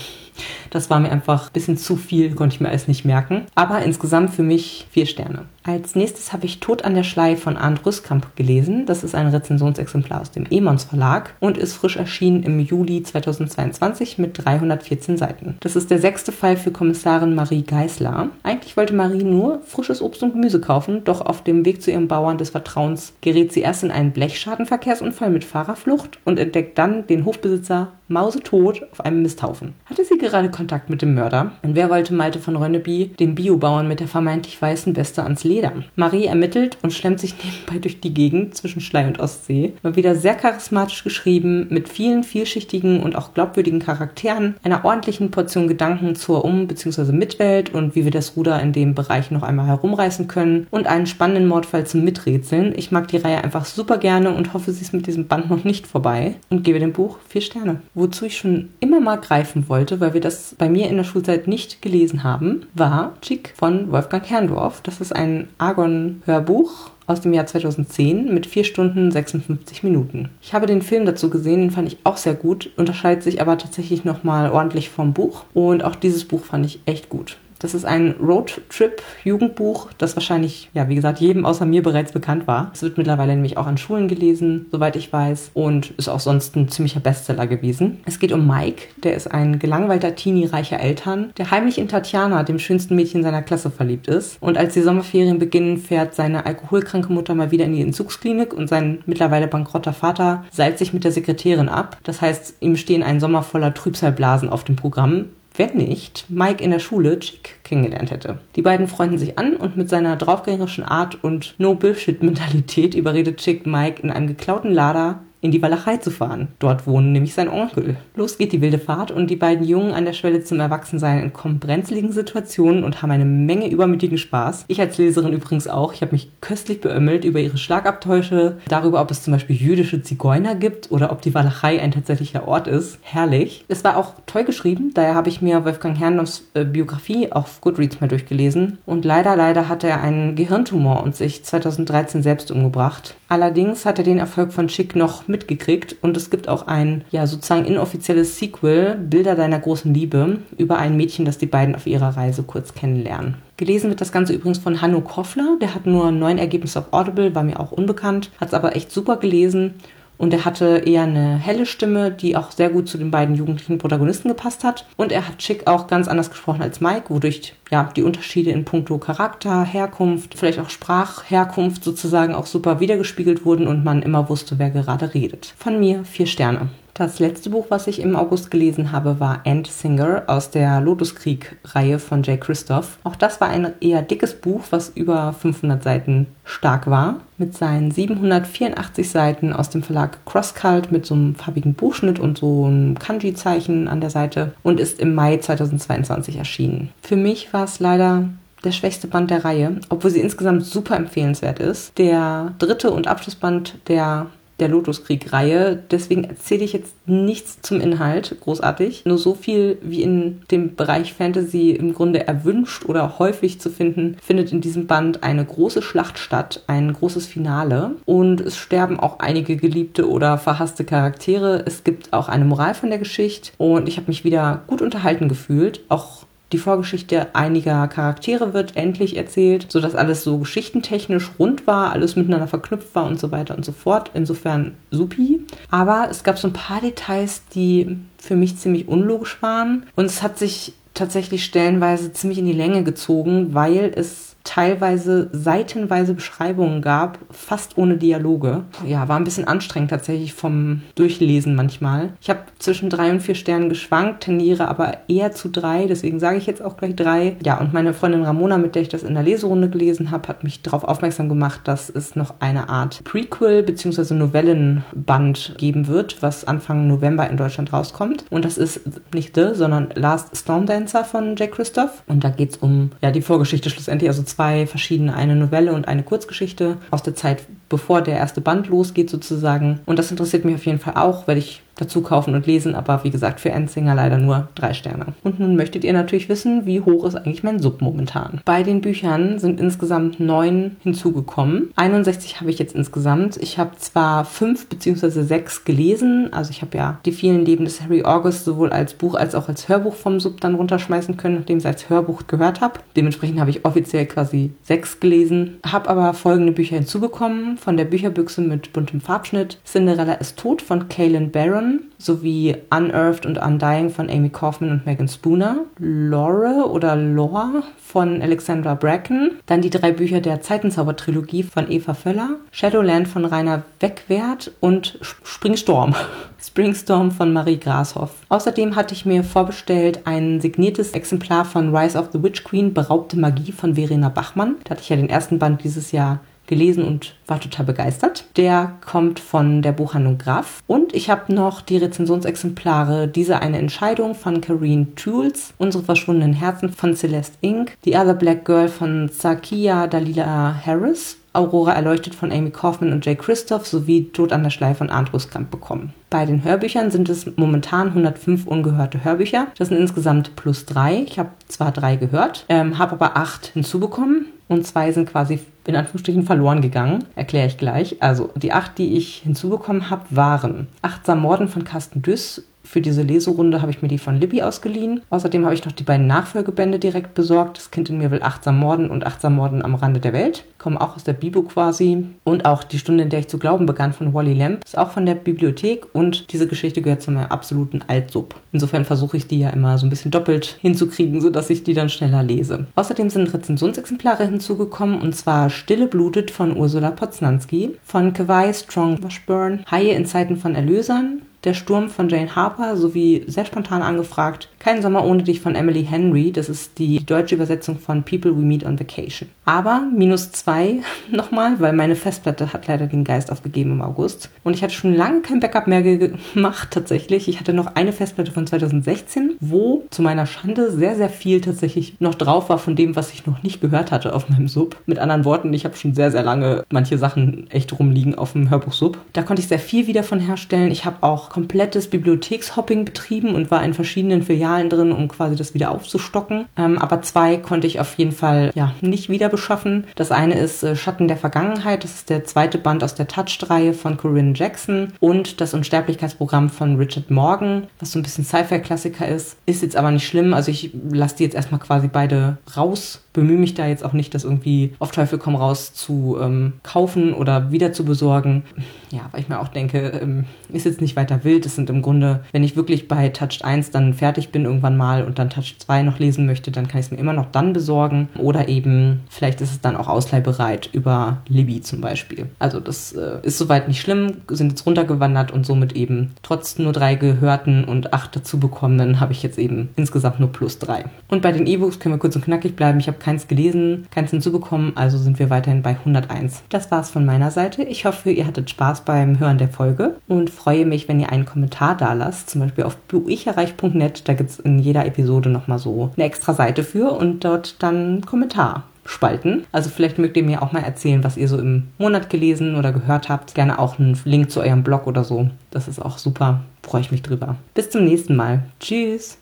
Das 0.69 0.89
war 0.89 0.99
mir 0.99 1.11
einfach 1.11 1.47
ein 1.47 1.53
bisschen 1.53 1.77
zu 1.77 1.95
viel, 1.95 2.33
konnte 2.33 2.55
ich 2.55 2.61
mir 2.61 2.69
alles 2.69 2.87
nicht 2.87 3.05
merken. 3.05 3.45
Aber 3.55 3.83
insgesamt 3.83 4.33
für 4.33 4.43
mich 4.43 4.87
vier 4.91 5.05
Sterne. 5.05 5.45
Als 5.63 5.95
nächstes 5.95 6.31
habe 6.31 6.45
ich 6.45 6.59
Tod 6.59 6.85
an 6.85 6.95
der 6.95 7.03
Schlei 7.03 7.35
von 7.35 7.57
Arndt 7.57 7.85
Rüskamp 7.85 8.35
gelesen. 8.35 8.85
Das 8.85 9.03
ist 9.03 9.13
ein 9.13 9.27
Rezensionsexemplar 9.27 10.21
aus 10.21 10.31
dem 10.31 10.45
Emons 10.49 10.85
Verlag 10.85 11.33
und 11.39 11.57
ist 11.57 11.73
frisch 11.73 11.97
erschienen 11.97 12.43
im 12.43 12.59
Juli 12.59 13.03
2022 13.03 14.17
mit 14.17 14.45
314 14.45 15.17
Seiten. 15.17 15.57
Das 15.59 15.75
ist 15.75 15.91
der 15.91 15.99
sechste 15.99 16.31
Fall 16.31 16.57
für 16.57 16.71
Kommissarin 16.71 17.35
Marie 17.35 17.63
Geisler. 17.63 18.29
Eigentlich 18.43 18.77
wollte 18.77 18.93
Marie 18.93 19.23
nur 19.23 19.61
frisches 19.65 20.01
Obst 20.01 20.23
und 20.23 20.33
Gemüse 20.33 20.61
kaufen, 20.61 21.03
doch 21.03 21.21
auf 21.21 21.43
dem 21.43 21.65
Weg 21.65 21.81
zu 21.81 21.91
ihrem 21.91 22.07
Bauern 22.07 22.37
des 22.37 22.51
Vertrauens 22.51 23.13
gerät 23.21 23.51
sie 23.51 23.61
erst 23.61 23.83
in 23.83 23.91
einen 23.91 24.11
Blechschadenverkehrsunfall 24.11 25.29
mit 25.29 25.43
Fahrerflucht 25.43 26.19
und 26.25 26.39
entdeckt 26.39 26.77
dann 26.77 27.05
den 27.07 27.25
Hofbesitzer 27.25 27.91
mausetot 28.09 28.87
auf 28.91 29.01
einem 29.01 29.21
Misthaufen. 29.21 29.75
Hatte 29.85 30.03
sie 30.03 30.17
gerade 30.17 30.49
Kontakt 30.49 30.89
mit 30.89 31.01
dem 31.01 31.13
Mörder? 31.13 31.51
Und 31.61 31.75
wer 31.75 31.89
wollte 31.89 32.13
Malte 32.13 32.39
von 32.39 32.55
Rönneby, 32.55 33.11
dem 33.19 33.35
Biobauern 33.35 33.87
mit 33.87 33.99
der 33.99 34.07
vermeintlich 34.07 34.61
weißen 34.61 34.95
Weste, 34.95 35.23
ans 35.23 35.43
Leder. 35.49 35.73
Marie 35.95 36.25
ermittelt 36.25 36.77
und 36.81 36.93
schlemmt 36.93 37.19
sich 37.19 37.33
nebenbei 37.43 37.79
durch 37.79 37.99
die 37.99 38.13
Gegend 38.13 38.55
zwischen 38.55 38.81
Schlei 38.81 39.07
und 39.07 39.19
Ostsee. 39.19 39.73
Mal 39.83 39.95
wieder 39.95 40.15
sehr 40.15 40.35
charismatisch 40.35 41.03
geschrieben, 41.03 41.67
mit 41.69 41.89
vielen 41.89 42.23
vielschichtigen 42.23 43.01
und 43.01 43.15
auch 43.15 43.33
glaubwürdigen 43.33 43.79
Charakteren, 43.79 44.55
einer 44.63 44.85
ordentlichen 44.85 45.31
Portion 45.31 45.67
Gedanken 45.67 46.15
zur 46.15 46.45
Um- 46.45 46.67
bzw. 46.67 47.11
Mitwelt 47.11 47.73
und 47.73 47.95
wie 47.95 48.03
wir 48.05 48.11
das 48.11 48.37
Ruder 48.37 48.61
in 48.61 48.73
dem 48.73 48.93
Bereich 48.95 49.31
noch 49.31 49.43
einmal 49.43 49.67
herumreißen 49.67 50.27
können 50.27 50.67
und 50.69 50.87
einen 50.87 51.07
spannenden 51.07 51.47
Mordfall 51.47 51.85
zum 51.85 52.03
Miträtseln. 52.03 52.73
Ich 52.77 52.91
mag 52.91 53.07
die 53.07 53.17
Reihe 53.17 53.43
einfach 53.43 53.65
super 53.65 53.97
gerne 53.97 54.33
und 54.33 54.53
hoffe, 54.53 54.71
sie 54.71 54.81
ist 54.81 54.93
mit 54.93 55.07
diesem 55.07 55.27
Band 55.27 55.49
noch 55.49 55.63
nicht 55.63 55.87
vorbei 55.87 56.35
und 56.49 56.63
gebe 56.63 56.79
dem 56.79 56.93
Buch 56.93 57.17
vier 57.27 57.41
Sterne. 57.41 57.81
Wozu 57.95 58.25
ich 58.25 58.37
schon 58.37 58.69
immer 58.79 58.99
mal 58.99 59.15
greifen 59.17 59.67
wollte, 59.69 59.99
weil 59.99 60.13
wir 60.13 60.21
das 60.21 60.55
bei 60.57 60.69
mir 60.69 60.87
in 60.89 60.97
der 60.97 61.03
Schulzeit 61.03 61.47
nicht 61.47 61.81
gelesen 61.81 62.23
haben, 62.23 62.67
war 62.73 63.13
Chick 63.21 63.53
von 63.57 63.91
Wolfgang 63.91 64.29
Herrndorf. 64.29 64.81
Das 64.81 65.01
ist 65.01 65.15
ein 65.15 65.38
Argon-Hörbuch 65.57 66.91
aus 67.07 67.21
dem 67.21 67.33
Jahr 67.33 67.47
2010 67.47 68.33
mit 68.33 68.45
4 68.45 68.63
Stunden 68.63 69.11
56 69.11 69.83
Minuten. 69.83 70.29
Ich 70.41 70.53
habe 70.53 70.67
den 70.67 70.81
Film 70.81 71.05
dazu 71.05 71.29
gesehen, 71.29 71.61
den 71.61 71.71
fand 71.71 71.87
ich 71.87 71.97
auch 72.03 72.17
sehr 72.17 72.35
gut, 72.35 72.69
unterscheidet 72.77 73.23
sich 73.23 73.41
aber 73.41 73.57
tatsächlich 73.57 74.05
nochmal 74.05 74.51
ordentlich 74.51 74.89
vom 74.89 75.13
Buch 75.13 75.45
und 75.53 75.83
auch 75.83 75.95
dieses 75.95 76.25
Buch 76.25 76.43
fand 76.43 76.65
ich 76.65 76.81
echt 76.85 77.09
gut. 77.09 77.37
Das 77.59 77.73
ist 77.73 77.85
ein 77.85 78.15
Roadtrip-Jugendbuch, 78.21 79.89
das 79.97 80.15
wahrscheinlich, 80.15 80.69
ja, 80.73 80.87
wie 80.87 80.95
gesagt, 80.95 81.19
jedem 81.19 81.45
außer 81.45 81.65
mir 81.65 81.83
bereits 81.83 82.13
bekannt 82.13 82.47
war. 82.47 82.71
Es 82.73 82.81
wird 82.81 82.97
mittlerweile 82.97 83.33
nämlich 83.33 83.57
auch 83.57 83.67
an 83.67 83.77
Schulen 83.77 84.07
gelesen, 84.07 84.67
soweit 84.71 84.95
ich 84.95 85.11
weiß, 85.11 85.51
und 85.53 85.91
ist 85.91 86.07
auch 86.07 86.21
sonst 86.21 86.55
ein 86.55 86.69
ziemlicher 86.69 87.01
Bestseller 87.01 87.47
gewesen. 87.47 87.99
Es 88.05 88.19
geht 88.19 88.31
um 88.31 88.47
Mike, 88.47 88.83
der 89.03 89.15
ist 89.15 89.27
ein 89.27 89.59
gelangweilter 89.59 90.15
Teenie 90.15 90.45
reicher 90.45 90.79
Eltern, 90.79 91.31
der 91.37 91.51
heimlich 91.51 91.77
in 91.77 91.89
Tatjana, 91.89 92.43
dem 92.43 92.59
schönsten 92.59 92.95
Mädchen 92.95 93.23
seiner 93.23 93.41
Klasse, 93.41 93.69
verliebt 93.69 94.07
ist. 94.07 94.37
Und 94.41 94.57
als 94.57 94.73
die 94.73 94.81
Sommerferien 94.81 95.37
beginnen, 95.37 95.77
fährt 95.77 96.15
seine 96.15 96.45
alkoholkranke 96.45 97.11
Mutter 97.11 97.35
mal 97.35 97.51
wieder 97.51 97.65
in 97.65 97.73
die 97.73 97.81
Entzugsklinik 97.81 98.53
und 98.53 98.69
sein 98.69 98.99
mittlerweile 99.05 99.47
bankrotter 99.47 99.93
Vater 99.93 100.45
seilt 100.51 100.77
sich 100.77 100.93
mit 100.93 101.03
der 101.03 101.11
Sekretärin 101.11 101.67
ab. 101.67 101.97
Das 102.03 102.21
heißt, 102.21 102.55
ihm 102.61 102.77
stehen 102.77 103.03
ein 103.03 103.19
Sommer 103.19 103.43
voller 103.43 103.73
Trübsalblasen 103.73 104.49
auf 104.49 104.63
dem 104.63 104.77
Programm, 104.77 105.25
wenn 105.59 105.75
nicht 105.75 106.25
Mike 106.29 106.63
in 106.63 106.71
der 106.71 106.79
Schule 106.79 107.19
Chick 107.19 107.59
kennengelernt 107.65 108.11
hätte. 108.11 108.39
Die 108.55 108.61
beiden 108.61 108.87
freunden 108.87 109.17
sich 109.17 109.37
an 109.37 109.57
und 109.57 109.75
mit 109.75 109.89
seiner 109.89 110.15
draufgängerischen 110.15 110.85
Art 110.85 111.21
und 111.21 111.55
No-Bullshit-Mentalität 111.57 112.95
überredet 112.95 113.37
Chick 113.37 113.67
Mike 113.67 114.01
in 114.01 114.09
einem 114.09 114.27
geklauten 114.27 114.71
Lader 114.71 115.19
in 115.41 115.51
die 115.51 115.61
Walachei 115.61 115.97
zu 115.97 116.11
fahren. 116.11 116.49
Dort 116.59 116.85
wohnen 116.87 117.11
nämlich 117.11 117.33
sein 117.33 117.49
Onkel. 117.49 117.97
Los 118.15 118.37
geht 118.37 118.51
die 118.51 118.61
wilde 118.61 118.79
Fahrt 118.79 119.11
und 119.11 119.29
die 119.29 119.35
beiden 119.35 119.65
Jungen 119.65 119.93
an 119.93 120.05
der 120.05 120.13
Schwelle 120.13 120.43
zum 120.43 120.59
Erwachsensein 120.59 121.19
entkommen 121.19 121.59
brenzligen 121.59 122.11
Situationen 122.11 122.83
und 122.83 123.01
haben 123.01 123.11
eine 123.11 123.25
Menge 123.25 123.69
übermütigen 123.69 124.17
Spaß. 124.17 124.65
Ich 124.67 124.81
als 124.81 124.97
Leserin 124.97 125.33
übrigens 125.33 125.67
auch. 125.67 125.93
Ich 125.93 126.01
habe 126.01 126.11
mich 126.11 126.31
köstlich 126.41 126.81
beömmelt 126.81 127.23
über 127.25 127.39
ihre 127.39 127.57
Schlagabtäusche, 127.57 128.57
darüber, 128.67 129.01
ob 129.01 129.11
es 129.11 129.23
zum 129.23 129.33
Beispiel 129.33 129.55
jüdische 129.55 130.01
Zigeuner 130.01 130.55
gibt 130.55 130.91
oder 130.91 131.11
ob 131.11 131.21
die 131.21 131.33
Walachei 131.33 131.81
ein 131.81 131.91
tatsächlicher 131.91 132.47
Ort 132.47 132.67
ist. 132.67 132.99
Herrlich. 133.01 133.65
Es 133.67 133.83
war 133.83 133.97
auch 133.97 134.13
toll 134.25 134.43
geschrieben, 134.43 134.91
daher 134.93 135.15
habe 135.15 135.29
ich 135.29 135.41
mir 135.41 135.63
Wolfgang 135.65 135.97
Herrndorfs 135.97 136.49
äh, 136.53 136.65
Biografie 136.65 137.31
auf 137.31 137.61
Goodreads 137.61 138.01
mal 138.01 138.07
durchgelesen 138.07 138.77
und 138.85 139.05
leider, 139.05 139.35
leider 139.35 139.69
hatte 139.69 139.87
er 139.87 140.01
einen 140.01 140.35
Gehirntumor 140.35 141.03
und 141.03 141.15
sich 141.15 141.43
2013 141.43 142.23
selbst 142.23 142.51
umgebracht. 142.51 143.15
Allerdings 143.29 143.85
hat 143.85 143.99
er 143.99 144.03
den 144.03 144.17
Erfolg 144.17 144.51
von 144.51 144.67
Chick 144.69 144.95
noch 144.95 145.27
mitgekriegt 145.27 145.97
und 146.01 146.17
es 146.17 146.31
gibt 146.31 146.49
auch 146.49 146.65
ein, 146.65 147.03
ja, 147.11 147.27
sozusagen 147.27 147.65
inoffizielles 147.65 148.39
Sequel, 148.39 148.95
Bilder 148.95 149.35
deiner 149.35 149.59
großen 149.59 149.93
Liebe, 149.93 150.39
über 150.57 150.79
ein 150.79 150.97
Mädchen, 150.97 151.25
das 151.25 151.37
die 151.37 151.45
beiden 151.45 151.75
auf 151.75 151.85
ihrer 151.85 152.17
Reise 152.17 152.41
kurz 152.41 152.73
kennenlernen. 152.73 153.35
Gelesen 153.57 153.91
wird 153.91 154.01
das 154.01 154.11
Ganze 154.11 154.33
übrigens 154.33 154.57
von 154.57 154.81
Hanno 154.81 155.01
Koffler, 155.01 155.57
der 155.61 155.75
hat 155.75 155.85
nur 155.85 156.11
neun 156.11 156.39
Ergebnisse 156.39 156.79
auf 156.79 156.91
Audible, 156.91 157.35
war 157.35 157.43
mir 157.43 157.59
auch 157.59 157.71
unbekannt, 157.71 158.31
hat 158.41 158.47
es 158.47 158.53
aber 158.55 158.75
echt 158.75 158.91
super 158.91 159.17
gelesen 159.17 159.75
und 160.19 160.33
er 160.33 160.43
hatte 160.45 160.83
eher 160.85 161.03
eine 161.03 161.37
helle 161.37 161.65
Stimme, 161.65 162.11
die 162.11 162.35
auch 162.35 162.51
sehr 162.51 162.69
gut 162.69 162.89
zu 162.89 162.97
den 162.97 163.09
beiden 163.09 163.35
jugendlichen 163.35 163.77
Protagonisten 163.77 164.27
gepasst 164.27 164.65
hat. 164.65 164.85
Und 164.97 165.13
er 165.13 165.25
hat 165.25 165.37
Chick 165.37 165.65
auch 165.65 165.87
ganz 165.87 166.09
anders 166.09 166.29
gesprochen 166.29 166.61
als 166.61 166.81
Mike, 166.81 167.05
wodurch 167.07 167.53
ja 167.71 167.89
die 167.95 168.03
Unterschiede 168.03 168.51
in 168.51 168.65
puncto 168.65 168.97
Charakter, 168.97 169.63
Herkunft, 169.63 170.35
vielleicht 170.37 170.59
auch 170.59 170.69
Sprachherkunft 170.69 171.85
sozusagen 171.85 172.35
auch 172.35 172.47
super 172.47 172.81
wiedergespiegelt 172.81 173.45
wurden 173.45 173.65
und 173.65 173.85
man 173.85 174.01
immer 174.01 174.27
wusste, 174.27 174.59
wer 174.59 174.71
gerade 174.71 175.13
redet. 175.13 175.53
Von 175.57 175.79
mir 175.79 176.03
vier 176.03 176.27
Sterne. 176.27 176.67
Das 176.93 177.19
letzte 177.19 177.49
Buch, 177.49 177.67
was 177.69 177.87
ich 177.87 178.01
im 178.01 178.15
August 178.15 178.51
gelesen 178.51 178.91
habe, 178.91 179.19
war 179.19 179.41
End 179.45 179.67
Singer 179.67 180.23
aus 180.27 180.51
der 180.51 180.81
Lotuskrieg-Reihe 180.81 181.99
von 181.99 182.23
Jay 182.23 182.37
Christoph. 182.37 182.97
Auch 183.03 183.15
das 183.15 183.39
war 183.39 183.49
ein 183.49 183.73
eher 183.79 184.01
dickes 184.01 184.33
Buch, 184.33 184.63
was 184.71 184.89
über 184.89 185.33
500 185.33 185.81
Seiten 185.81 186.27
stark 186.43 186.87
war. 186.87 187.21
Mit 187.37 187.55
seinen 187.55 187.91
784 187.91 189.09
Seiten 189.09 189.53
aus 189.53 189.69
dem 189.69 189.81
Verlag 189.81 190.25
Crosscult 190.25 190.91
mit 190.91 191.05
so 191.05 191.15
einem 191.15 191.35
farbigen 191.35 191.73
Buchschnitt 191.73 192.19
und 192.19 192.37
so 192.37 192.65
einem 192.65 192.99
Kanji-Zeichen 192.99 193.87
an 193.87 194.01
der 194.01 194.09
Seite 194.09 194.53
und 194.61 194.79
ist 194.79 194.99
im 194.99 195.15
Mai 195.15 195.37
2022 195.37 196.35
erschienen. 196.35 196.89
Für 197.01 197.15
mich 197.15 197.53
war 197.53 197.63
es 197.63 197.79
leider 197.79 198.25
der 198.63 198.71
schwächste 198.71 199.07
Band 199.07 199.31
der 199.31 199.45
Reihe, 199.45 199.79
obwohl 199.89 200.11
sie 200.11 200.19
insgesamt 200.19 200.65
super 200.65 200.97
empfehlenswert 200.97 201.59
ist. 201.59 201.97
Der 201.97 202.53
dritte 202.59 202.91
und 202.91 203.07
Abschlussband 203.07 203.75
der 203.87 204.27
der 204.59 204.69
Lotuskrieg-Reihe. 204.69 205.81
Deswegen 205.91 206.23
erzähle 206.23 206.63
ich 206.63 206.73
jetzt 206.73 206.93
nichts 207.05 207.61
zum 207.61 207.81
Inhalt, 207.81 208.37
großartig. 208.41 209.03
Nur 209.05 209.17
so 209.17 209.33
viel, 209.33 209.77
wie 209.81 210.03
in 210.03 210.41
dem 210.51 210.75
Bereich 210.75 211.13
Fantasy 211.13 211.71
im 211.71 211.93
Grunde 211.93 212.27
erwünscht 212.27 212.85
oder 212.85 213.19
häufig 213.19 213.59
zu 213.59 213.69
finden, 213.69 214.17
findet 214.21 214.51
in 214.51 214.61
diesem 214.61 214.87
Band 214.87 215.23
eine 215.23 215.45
große 215.45 215.81
Schlacht 215.81 216.19
statt, 216.19 216.63
ein 216.67 216.93
großes 216.93 217.25
Finale. 217.25 217.91
Und 218.05 218.41
es 218.41 218.57
sterben 218.57 218.99
auch 218.99 219.19
einige 219.19 219.57
geliebte 219.57 220.09
oder 220.09 220.37
verhasste 220.37 220.83
Charaktere. 220.83 221.63
Es 221.65 221.83
gibt 221.83 222.13
auch 222.13 222.29
eine 222.29 222.45
Moral 222.45 222.73
von 222.73 222.89
der 222.89 222.99
Geschichte. 222.99 223.51
Und 223.57 223.87
ich 223.87 223.97
habe 223.97 224.07
mich 224.07 224.23
wieder 224.23 224.63
gut 224.67 224.81
unterhalten 224.81 225.29
gefühlt. 225.29 225.81
Auch 225.89 226.25
die 226.51 226.57
Vorgeschichte 226.57 227.35
einiger 227.35 227.87
Charaktere 227.87 228.53
wird 228.53 228.75
endlich 228.75 229.17
erzählt, 229.17 229.67
sodass 229.69 229.95
alles 229.95 230.23
so 230.23 230.39
geschichtentechnisch 230.39 231.29
rund 231.37 231.67
war, 231.67 231.91
alles 231.91 232.15
miteinander 232.15 232.47
verknüpft 232.47 232.95
war 232.95 233.05
und 233.05 233.19
so 233.19 233.31
weiter 233.31 233.55
und 233.55 233.63
so 233.63 233.71
fort. 233.71 234.11
Insofern 234.13 234.75
supi. 234.89 235.41
Aber 235.69 236.07
es 236.09 236.23
gab 236.23 236.39
so 236.39 236.47
ein 236.47 236.53
paar 236.53 236.81
Details, 236.81 237.43
die 237.53 237.97
für 238.17 238.35
mich 238.35 238.57
ziemlich 238.57 238.87
unlogisch 238.87 239.41
waren. 239.41 239.83
Und 239.95 240.05
es 240.05 240.23
hat 240.23 240.39
sich 240.39 240.73
tatsächlich 240.95 241.45
stellenweise 241.45 242.11
ziemlich 242.13 242.39
in 242.39 242.45
die 242.45 242.53
Länge 242.53 242.83
gezogen, 242.83 243.53
weil 243.53 243.91
es 243.95 244.28
teilweise 244.49 245.29
seitenweise 245.31 246.15
Beschreibungen 246.15 246.81
gab, 246.81 247.19
fast 247.29 247.77
ohne 247.77 247.97
Dialoge. 247.97 248.63
Ja, 248.83 249.07
war 249.07 249.17
ein 249.17 249.23
bisschen 249.23 249.47
anstrengend 249.47 249.91
tatsächlich 249.91 250.33
vom 250.33 250.81
Durchlesen 250.95 251.53
manchmal. 251.53 252.13
Ich 252.19 252.31
habe 252.31 252.39
zwischen 252.57 252.89
drei 252.89 253.11
und 253.11 253.21
vier 253.21 253.35
Sternen 253.35 253.69
geschwankt, 253.69 254.23
tendiere 254.23 254.67
aber 254.67 254.97
eher 255.07 255.33
zu 255.33 255.49
drei, 255.49 255.85
deswegen 255.85 256.19
sage 256.19 256.39
ich 256.39 256.47
jetzt 256.47 256.63
auch 256.63 256.77
gleich 256.77 256.95
drei. 256.95 257.35
Ja, 257.45 257.59
und 257.59 257.73
meine 257.73 257.93
Freundin 257.93 258.23
Ramona, 258.23 258.57
mit 258.57 258.73
der 258.73 258.81
ich 258.81 258.89
das 258.89 259.03
in 259.03 259.13
der 259.13 259.21
Leserunde 259.21 259.69
gelesen 259.69 260.09
habe, 260.09 260.27
hat 260.27 260.43
mich 260.43 260.63
darauf 260.63 260.83
aufmerksam 260.83 261.29
gemacht, 261.29 261.61
dass 261.65 261.87
es 261.91 262.15
noch 262.15 262.33
eine 262.39 262.69
Art 262.69 263.03
Prequel 263.03 263.61
bzw. 263.61 264.15
Novellenband 264.15 265.55
geben 265.59 265.85
wird, 265.85 266.23
was 266.23 266.45
Anfang 266.45 266.87
November 266.87 267.29
in 267.29 267.37
Deutschland 267.37 267.71
rauskommt. 267.71 268.25
Und 268.31 268.45
das 268.45 268.57
ist 268.57 268.81
nicht 269.13 269.35
The, 269.35 269.49
sondern 269.53 269.89
Last 269.93 270.35
Storm 270.35 270.65
Dancer 270.65 271.05
von 271.05 271.35
Jack 271.35 271.51
Christoph. 271.51 272.01
Und 272.07 272.23
da 272.23 272.29
geht 272.29 272.51
es 272.51 272.57
um 272.57 272.89
ja, 273.03 273.11
die 273.11 273.21
Vorgeschichte 273.21 273.69
schlussendlich, 273.69 274.09
also 274.09 274.23
zwei 274.23 274.38
verschiedene, 274.67 275.13
eine 275.15 275.35
Novelle 275.35 275.73
und 275.73 275.87
eine 275.87 276.03
Kurzgeschichte 276.03 276.77
aus 276.91 277.03
der 277.03 277.15
Zeit, 277.15 277.43
bevor 277.69 278.01
der 278.01 278.17
erste 278.17 278.41
Band 278.41 278.67
losgeht 278.67 279.09
sozusagen. 279.09 279.79
Und 279.85 279.99
das 279.99 280.11
interessiert 280.11 280.45
mich 280.45 280.55
auf 280.55 280.65
jeden 280.65 280.79
Fall 280.79 280.95
auch, 280.95 281.27
weil 281.27 281.37
ich 281.37 281.61
dazu 281.79 282.01
kaufen 282.01 282.35
und 282.35 282.45
lesen, 282.45 282.75
aber 282.75 283.03
wie 283.03 283.09
gesagt, 283.09 283.39
für 283.39 283.51
Endsinger 283.51 283.95
leider 283.95 284.17
nur 284.17 284.49
drei 284.55 284.73
Sterne. 284.73 285.07
Und 285.23 285.39
nun 285.39 285.55
möchtet 285.55 285.83
ihr 285.83 285.93
natürlich 285.93 286.29
wissen, 286.29 286.65
wie 286.65 286.81
hoch 286.81 287.05
ist 287.05 287.15
eigentlich 287.15 287.43
mein 287.43 287.59
Sub 287.59 287.81
momentan. 287.81 288.41
Bei 288.45 288.63
den 288.63 288.81
Büchern 288.81 289.39
sind 289.39 289.59
insgesamt 289.59 290.19
neun 290.19 290.75
hinzugekommen. 290.81 291.71
61 291.75 292.41
habe 292.41 292.49
ich 292.49 292.59
jetzt 292.59 292.75
insgesamt. 292.75 293.37
Ich 293.37 293.57
habe 293.57 293.77
zwar 293.77 294.25
fünf 294.25 294.67
beziehungsweise 294.67 295.23
sechs 295.23 295.63
gelesen, 295.63 296.29
also 296.33 296.51
ich 296.51 296.61
habe 296.61 296.77
ja 296.77 296.99
die 297.05 297.11
vielen 297.11 297.45
Leben 297.45 297.65
des 297.65 297.81
Harry 297.81 298.03
August 298.03 298.45
sowohl 298.45 298.71
als 298.71 298.93
Buch 298.93 299.15
als 299.15 299.35
auch 299.35 299.47
als 299.47 299.69
Hörbuch 299.69 299.95
vom 299.95 300.19
Sub 300.19 300.41
dann 300.41 300.55
runterschmeißen 300.55 301.17
können, 301.17 301.35
nachdem 301.35 301.57
ich 301.57 301.63
es 301.63 301.67
als 301.67 301.89
Hörbuch 301.89 302.27
gehört 302.27 302.61
habe. 302.61 302.79
Dementsprechend 302.95 303.39
habe 303.39 303.49
ich 303.49 303.65
offiziell 303.65 304.05
quasi 304.05 304.51
sechs 304.63 304.99
gelesen, 304.99 305.57
habe 305.65 305.89
aber 305.89 306.13
folgende 306.13 306.51
Bücher 306.51 306.75
hinzubekommen. 306.75 307.57
Von 307.59 307.77
der 307.77 307.85
Bücherbüchse 307.85 308.41
mit 308.41 308.71
buntem 308.71 309.01
Farbschnitt. 309.01 309.59
Cinderella 309.65 310.13
ist 310.13 310.39
tot 310.39 310.61
von 310.61 310.87
Kaylin 310.87 311.31
Barron 311.31 311.81
sowie 311.99 312.55
Unearthed 312.69 313.25
und 313.25 313.37
Undying 313.37 313.89
von 313.89 314.09
Amy 314.09 314.29
Kaufman 314.29 314.71
und 314.71 314.85
Megan 314.85 315.09
Spooner, 315.09 315.65
Lore 315.77 316.69
oder 316.69 316.95
Lore 316.95 317.63
von 317.77 318.21
Alexandra 318.21 318.75
Bracken, 318.75 319.31
dann 319.45 319.61
die 319.61 319.69
drei 319.69 319.91
Bücher 319.91 320.21
der 320.21 320.41
Zeitenzauber-Trilogie 320.41 321.43
von 321.43 321.69
Eva 321.69 321.93
Völler, 321.93 322.37
Shadowland 322.51 323.07
von 323.07 323.25
Rainer 323.25 323.63
Wegwert 323.79 324.51
und 324.61 324.97
Springstorm. 325.01 325.93
Springstorm 326.41 327.11
von 327.11 327.33
Marie 327.33 327.59
Grashoff. 327.59 328.11
Außerdem 328.29 328.77
hatte 328.77 328.93
ich 328.93 329.05
mir 329.05 329.25
vorbestellt 329.25 330.01
ein 330.05 330.39
signiertes 330.39 330.93
Exemplar 330.93 331.43
von 331.43 331.75
Rise 331.75 331.97
of 331.97 332.09
the 332.13 332.23
Witch 332.23 332.45
Queen, 332.45 332.73
Beraubte 332.73 333.19
Magie 333.19 333.51
von 333.51 333.75
Verena 333.75 334.07
Bachmann. 334.07 334.55
Da 334.63 334.71
hatte 334.71 334.81
ich 334.81 334.89
ja 334.89 334.95
den 334.95 335.09
ersten 335.09 335.37
Band 335.37 335.63
dieses 335.63 335.91
Jahr 335.91 336.19
gelesen 336.49 336.83
und 336.83 337.15
war 337.27 337.39
total 337.39 337.65
begeistert. 337.65 338.25
Der 338.35 338.73
kommt 338.85 339.21
von 339.21 339.61
der 339.61 339.71
Buchhandlung 339.71 340.17
Graf. 340.17 340.61
Und 340.67 340.93
ich 340.93 341.09
habe 341.09 341.33
noch 341.33 341.61
die 341.61 341.77
Rezensionsexemplare 341.77 343.07
Diese 343.07 343.41
eine 343.41 343.57
Entscheidung 343.57 344.15
von 344.15 344.41
Karine 344.41 344.93
Tools, 344.95 345.53
Unsere 345.57 345.83
verschwundenen 345.83 346.33
Herzen 346.33 346.69
von 346.69 346.95
Celeste 346.95 347.37
Inc., 347.39 347.77
The 347.85 347.95
Other 347.95 348.15
Black 348.15 348.43
Girl 348.43 348.67
von 348.67 349.09
Zakia 349.09 349.87
Dalila 349.87 350.53
Harris 350.65 351.19
Aurora 351.31 351.73
erleuchtet 351.73 352.15
von 352.15 352.31
Amy 352.31 352.49
Kaufman 352.49 352.91
und 352.91 353.05
Jay 353.05 353.15
Christoph 353.15 353.67
sowie 353.67 354.09
Tod 354.11 354.33
an 354.33 354.43
der 354.43 354.49
Schleife 354.49 354.79
von 354.79 354.89
Arndt 354.89 355.13
Ruskamp 355.13 355.51
bekommen. 355.51 355.93
Bei 356.09 356.25
den 356.25 356.43
Hörbüchern 356.43 356.89
sind 356.89 357.07
es 357.07 357.37
momentan 357.37 357.89
105 357.89 358.47
ungehörte 358.47 359.03
Hörbücher. 359.03 359.47
Das 359.57 359.67
sind 359.67 359.77
insgesamt 359.77 360.35
plus 360.35 360.65
drei. 360.65 361.03
Ich 361.07 361.19
habe 361.19 361.29
zwar 361.47 361.71
drei 361.71 361.97
gehört, 361.97 362.45
ähm, 362.49 362.79
habe 362.79 362.93
aber 362.93 363.15
acht 363.15 363.47
hinzubekommen 363.47 364.25
und 364.49 364.67
zwei 364.67 364.91
sind 364.91 365.09
quasi 365.09 365.39
in 365.65 365.75
Anführungsstrichen 365.77 366.23
verloren 366.23 366.61
gegangen. 366.61 367.05
Erkläre 367.15 367.47
ich 367.47 367.57
gleich. 367.57 368.01
Also 368.01 368.31
die 368.35 368.51
acht, 368.51 368.77
die 368.77 368.97
ich 368.97 369.17
hinzubekommen 369.17 369.89
habe, 369.89 370.05
waren 370.09 370.67
Achtsam 370.81 371.21
Morden 371.21 371.47
von 371.47 371.63
Carsten 371.63 372.01
Düss, 372.01 372.43
für 372.69 372.81
diese 372.81 373.01
Leserunde 373.01 373.63
habe 373.63 373.71
ich 373.71 373.81
mir 373.81 373.87
die 373.87 373.97
von 373.97 374.19
Libby 374.19 374.43
ausgeliehen. 374.43 375.01
Außerdem 375.09 375.43
habe 375.43 375.55
ich 375.55 375.65
noch 375.65 375.71
die 375.71 375.81
beiden 375.81 376.05
Nachfolgebände 376.05 376.77
direkt 376.77 377.15
besorgt. 377.15 377.57
Das 377.57 377.71
Kind 377.71 377.89
in 377.89 377.97
mir 377.97 378.11
will 378.11 378.21
achtsam 378.21 378.59
morden 378.59 378.91
und 378.91 379.07
achtsam 379.07 379.33
morden 379.33 379.63
am 379.63 379.73
Rande 379.73 379.99
der 379.99 380.13
Welt. 380.13 380.45
Kommen 380.59 380.77
auch 380.77 380.95
aus 380.95 381.03
der 381.03 381.13
Bibu 381.13 381.41
quasi. 381.41 382.05
Und 382.25 382.45
auch 382.45 382.63
die 382.63 382.77
Stunde, 382.77 383.01
in 383.01 383.09
der 383.09 383.21
ich 383.21 383.27
zu 383.27 383.39
glauben 383.39 383.65
begann 383.65 383.91
von 383.91 384.13
Wally 384.13 384.35
Lamb, 384.35 384.63
ist 384.63 384.77
auch 384.77 384.91
von 384.91 385.07
der 385.07 385.15
Bibliothek. 385.15 385.87
Und 385.93 386.31
diese 386.31 386.45
Geschichte 386.45 386.83
gehört 386.83 387.01
zu 387.01 387.09
meinem 387.09 387.31
absoluten 387.31 387.81
Altsub. 387.87 388.35
Insofern 388.51 388.85
versuche 388.85 389.17
ich 389.17 389.25
die 389.25 389.39
ja 389.39 389.49
immer 389.49 389.79
so 389.79 389.87
ein 389.87 389.89
bisschen 389.89 390.11
doppelt 390.11 390.59
hinzukriegen, 390.61 391.21
sodass 391.21 391.49
ich 391.49 391.63
die 391.63 391.73
dann 391.73 391.89
schneller 391.89 392.21
lese. 392.21 392.67
Außerdem 392.75 393.09
sind 393.09 393.33
Rezensionsexemplare 393.33 394.25
hinzugekommen 394.27 395.01
und 395.01 395.15
zwar 395.15 395.49
Stille 395.49 395.87
blutet 395.87 396.29
von 396.29 396.55
Ursula 396.55 396.91
Poznanski, 396.91 397.79
von 397.81 398.13
Kawai 398.13 398.53
Strong 398.53 399.01
Washburn, 399.01 399.63
Haie 399.71 399.95
in 399.95 400.05
Zeiten 400.05 400.37
von 400.37 400.53
Erlösern, 400.53 401.23
der 401.43 401.53
Sturm 401.53 401.89
von 401.89 402.09
Jane 402.09 402.35
Harper 402.35 402.75
sowie 402.75 403.23
sehr 403.27 403.45
spontan 403.45 403.81
angefragt 403.81 404.49
Kein 404.59 404.81
Sommer 404.81 405.05
ohne 405.05 405.23
dich 405.23 405.39
von 405.39 405.55
Emily 405.55 405.85
Henry. 405.85 406.31
Das 406.31 406.49
ist 406.49 406.77
die 406.79 407.05
deutsche 407.05 407.35
Übersetzung 407.35 407.79
von 407.79 408.03
People 408.03 408.35
We 408.35 408.41
Meet 408.41 408.65
on 408.65 408.79
Vacation. 408.79 409.29
Aber 409.45 409.83
minus 409.95 410.31
zwei 410.31 410.81
nochmal, 411.11 411.59
weil 411.59 411.73
meine 411.73 411.95
Festplatte 411.95 412.51
hat 412.51 412.67
leider 412.67 412.87
den 412.87 413.05
Geist 413.05 413.31
aufgegeben 413.31 413.71
im 413.71 413.81
August. 413.81 414.29
Und 414.43 414.53
ich 414.53 414.63
hatte 414.63 414.73
schon 414.73 414.93
lange 414.93 415.21
kein 415.21 415.39
Backup 415.39 415.67
mehr 415.67 415.81
gemacht 415.81 416.71
tatsächlich. 416.71 417.29
Ich 417.29 417.39
hatte 417.39 417.53
noch 417.53 417.75
eine 417.75 417.93
Festplatte 417.93 418.31
von 418.31 418.45
2016, 418.45 419.37
wo 419.39 419.85
zu 419.91 420.01
meiner 420.01 420.25
Schande 420.25 420.71
sehr, 420.71 420.95
sehr 420.95 421.09
viel 421.09 421.39
tatsächlich 421.39 421.95
noch 421.99 422.15
drauf 422.15 422.49
war 422.49 422.57
von 422.57 422.75
dem, 422.75 422.97
was 422.97 423.13
ich 423.13 423.25
noch 423.25 423.43
nicht 423.43 423.61
gehört 423.61 423.91
hatte 423.91 424.13
auf 424.13 424.29
meinem 424.29 424.49
Sub. 424.49 424.75
Mit 424.85 424.99
anderen 424.99 425.25
Worten, 425.25 425.53
ich 425.53 425.63
habe 425.63 425.75
schon 425.75 425.95
sehr, 425.95 426.11
sehr 426.11 426.23
lange 426.23 426.63
manche 426.69 426.97
Sachen 426.97 427.49
echt 427.49 427.79
rumliegen 427.79 428.15
auf 428.15 428.33
dem 428.33 428.49
Hörbuch-Sub. 428.49 428.97
Da 429.13 429.23
konnte 429.23 429.41
ich 429.41 429.47
sehr 429.47 429.59
viel 429.59 429.87
wieder 429.87 430.03
von 430.03 430.19
herstellen. 430.19 430.71
Ich 430.71 430.85
habe 430.85 430.97
auch 431.01 431.28
komplettes 431.29 431.89
Bibliothekshopping 431.89 432.85
betrieben 432.85 433.35
und 433.35 433.51
war 433.51 433.63
in 433.63 433.73
verschiedenen 433.73 434.23
Filialen 434.23 434.69
drin, 434.69 434.91
um 434.91 435.07
quasi 435.07 435.35
das 435.35 435.53
wieder 435.53 435.71
aufzustocken. 435.71 436.45
Ähm, 436.57 436.77
aber 436.77 437.01
zwei 437.01 437.37
konnte 437.37 437.67
ich 437.67 437.79
auf 437.79 437.97
jeden 437.97 438.11
Fall 438.11 438.51
ja 438.55 438.73
nicht 438.81 439.09
wieder 439.09 439.29
beschaffen. 439.29 439.85
Das 439.95 440.11
eine 440.11 440.37
ist 440.37 440.63
äh, 440.63 440.75
Schatten 440.75 441.07
der 441.07 441.17
Vergangenheit. 441.17 441.83
Das 441.83 441.95
ist 441.95 442.09
der 442.09 442.25
zweite 442.25 442.57
Band 442.57 442.83
aus 442.83 442.95
der 442.95 443.07
Touched-Reihe 443.07 443.73
von 443.73 443.97
Corinne 443.97 444.33
Jackson 444.35 444.93
und 444.99 445.41
das 445.41 445.53
Unsterblichkeitsprogramm 445.53 446.49
von 446.49 446.75
Richard 446.75 447.11
Morgan, 447.11 447.67
was 447.79 447.91
so 447.91 447.99
ein 447.99 448.03
bisschen 448.03 448.25
Sci-Fi-Klassiker 448.25 449.07
ist. 449.07 449.37
Ist 449.45 449.61
jetzt 449.61 449.75
aber 449.75 449.91
nicht 449.91 450.07
schlimm. 450.07 450.33
Also 450.33 450.51
ich 450.51 450.71
lasse 450.91 451.17
die 451.17 451.23
jetzt 451.23 451.35
erstmal 451.35 451.59
quasi 451.59 451.87
beide 451.87 452.37
raus 452.55 453.01
bemühe 453.19 453.37
mich 453.37 453.53
da 453.53 453.67
jetzt 453.67 453.83
auch 453.83 453.93
nicht, 453.93 454.13
das 454.13 454.23
irgendwie 454.23 454.73
auf 454.79 454.91
Teufel 454.91 455.19
komm 455.19 455.35
raus 455.35 455.73
zu 455.73 456.17
ähm, 456.21 456.53
kaufen 456.63 457.13
oder 457.13 457.51
wieder 457.51 457.73
zu 457.73 457.83
besorgen. 457.83 458.43
Ja, 458.91 459.01
weil 459.11 459.21
ich 459.21 459.29
mir 459.29 459.39
auch 459.39 459.49
denke, 459.49 459.99
ähm, 460.01 460.25
ist 460.49 460.65
jetzt 460.65 460.81
nicht 460.81 460.95
weiter 460.95 461.18
wild. 461.23 461.45
Es 461.45 461.55
sind 461.55 461.69
im 461.69 461.81
Grunde, 461.81 462.21
wenn 462.31 462.43
ich 462.43 462.55
wirklich 462.55 462.87
bei 462.87 463.09
Touch 463.09 463.43
1 463.43 463.71
dann 463.71 463.93
fertig 463.93 464.31
bin 464.31 464.45
irgendwann 464.45 464.77
mal 464.77 465.03
und 465.03 465.19
dann 465.19 465.29
Touch 465.29 465.55
2 465.57 465.83
noch 465.83 465.99
lesen 465.99 466.25
möchte, 466.25 466.51
dann 466.51 466.67
kann 466.67 466.79
ich 466.79 466.87
es 466.87 466.91
mir 466.91 466.97
immer 466.97 467.13
noch 467.13 467.31
dann 467.31 467.53
besorgen. 467.53 468.09
Oder 468.17 468.47
eben, 468.47 469.01
vielleicht 469.09 469.41
ist 469.41 469.51
es 469.51 469.61
dann 469.61 469.75
auch 469.75 469.87
ausleihbereit 469.87 470.69
über 470.73 471.17
Libby 471.27 471.61
zum 471.61 471.81
Beispiel. 471.81 472.27
Also 472.39 472.59
das 472.59 472.93
äh, 472.93 473.19
ist 473.23 473.37
soweit 473.37 473.67
nicht 473.67 473.81
schlimm, 473.81 474.17
sind 474.29 474.49
jetzt 474.49 474.65
runtergewandert 474.65 475.31
und 475.31 475.45
somit 475.45 475.73
eben 475.73 476.13
trotz 476.21 476.59
nur 476.59 476.73
drei 476.73 476.95
gehörten 476.95 477.63
und 477.63 477.93
acht 477.93 478.15
dazu 478.15 478.39
bekommenen 478.39 478.99
habe 478.99 479.13
ich 479.13 479.23
jetzt 479.23 479.37
eben 479.37 479.69
insgesamt 479.75 480.19
nur 480.19 480.31
plus 480.31 480.59
drei. 480.59 480.85
Und 481.07 481.21
bei 481.21 481.31
den 481.31 481.47
E-Books 481.47 481.79
können 481.79 481.95
wir 481.95 481.99
kurz 481.99 482.15
und 482.15 482.25
knackig 482.25 482.55
bleiben. 482.55 482.79
Ich 482.79 482.87
habe 482.87 482.97
keins 482.97 483.27
gelesen, 483.27 483.87
keins 483.91 484.11
hinzubekommen, 484.11 484.75
also 484.75 484.97
sind 484.97 485.19
wir 485.19 485.29
weiterhin 485.29 485.61
bei 485.61 485.71
101. 485.71 486.43
Das 486.49 486.71
war's 486.71 486.91
von 486.91 487.05
meiner 487.05 487.31
Seite. 487.31 487.63
Ich 487.63 487.85
hoffe, 487.85 488.11
ihr 488.11 488.25
hattet 488.25 488.49
Spaß 488.49 488.81
beim 488.81 489.19
Hören 489.19 489.37
der 489.37 489.49
Folge 489.49 489.97
und 490.07 490.29
freue 490.29 490.65
mich, 490.65 490.87
wenn 490.87 490.99
ihr 490.99 491.08
einen 491.09 491.25
Kommentar 491.25 491.75
da 491.75 491.93
lasst, 491.93 492.29
zum 492.29 492.41
Beispiel 492.41 492.63
auf 492.63 492.75
buicherreich.net. 492.75 494.07
Da 494.07 494.13
gibt 494.13 494.29
es 494.29 494.39
in 494.39 494.59
jeder 494.59 494.85
Episode 494.85 495.29
nochmal 495.29 495.59
so 495.59 495.91
eine 495.95 496.05
extra 496.05 496.33
Seite 496.33 496.63
für 496.63 496.91
und 496.91 497.23
dort 497.25 497.61
dann 497.61 498.05
Kommentar 498.05 498.63
spalten. 498.85 499.45
Also 499.51 499.69
vielleicht 499.69 499.99
mögt 499.99 500.17
ihr 500.17 500.23
mir 500.23 500.41
auch 500.41 500.51
mal 500.51 500.63
erzählen, 500.63 501.03
was 501.03 501.17
ihr 501.17 501.27
so 501.27 501.37
im 501.37 501.67
Monat 501.77 502.09
gelesen 502.09 502.55
oder 502.55 502.71
gehört 502.71 503.09
habt. 503.09 503.35
Gerne 503.35 503.59
auch 503.59 503.79
einen 503.79 503.99
Link 504.05 504.31
zu 504.31 504.41
eurem 504.41 504.63
Blog 504.63 504.87
oder 504.87 505.03
so. 505.03 505.29
Das 505.51 505.67
ist 505.67 505.79
auch 505.79 505.97
super. 505.97 506.41
Freue 506.63 506.81
ich 506.81 506.91
mich 506.91 507.01
drüber. 507.01 507.35
Bis 507.53 507.69
zum 507.69 507.85
nächsten 507.85 508.15
Mal. 508.15 508.43
Tschüss. 508.59 509.17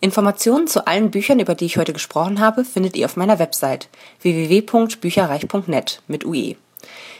Informationen 0.00 0.66
zu 0.66 0.86
allen 0.86 1.12
Büchern, 1.12 1.38
über 1.38 1.54
die 1.54 1.66
ich 1.66 1.76
heute 1.76 1.92
gesprochen 1.92 2.40
habe, 2.40 2.64
findet 2.64 2.96
ihr 2.96 3.06
auf 3.06 3.16
meiner 3.16 3.38
Website 3.38 3.88
www.bücherreich.net 4.22 6.02
mit 6.08 6.24
UE. 6.24 6.56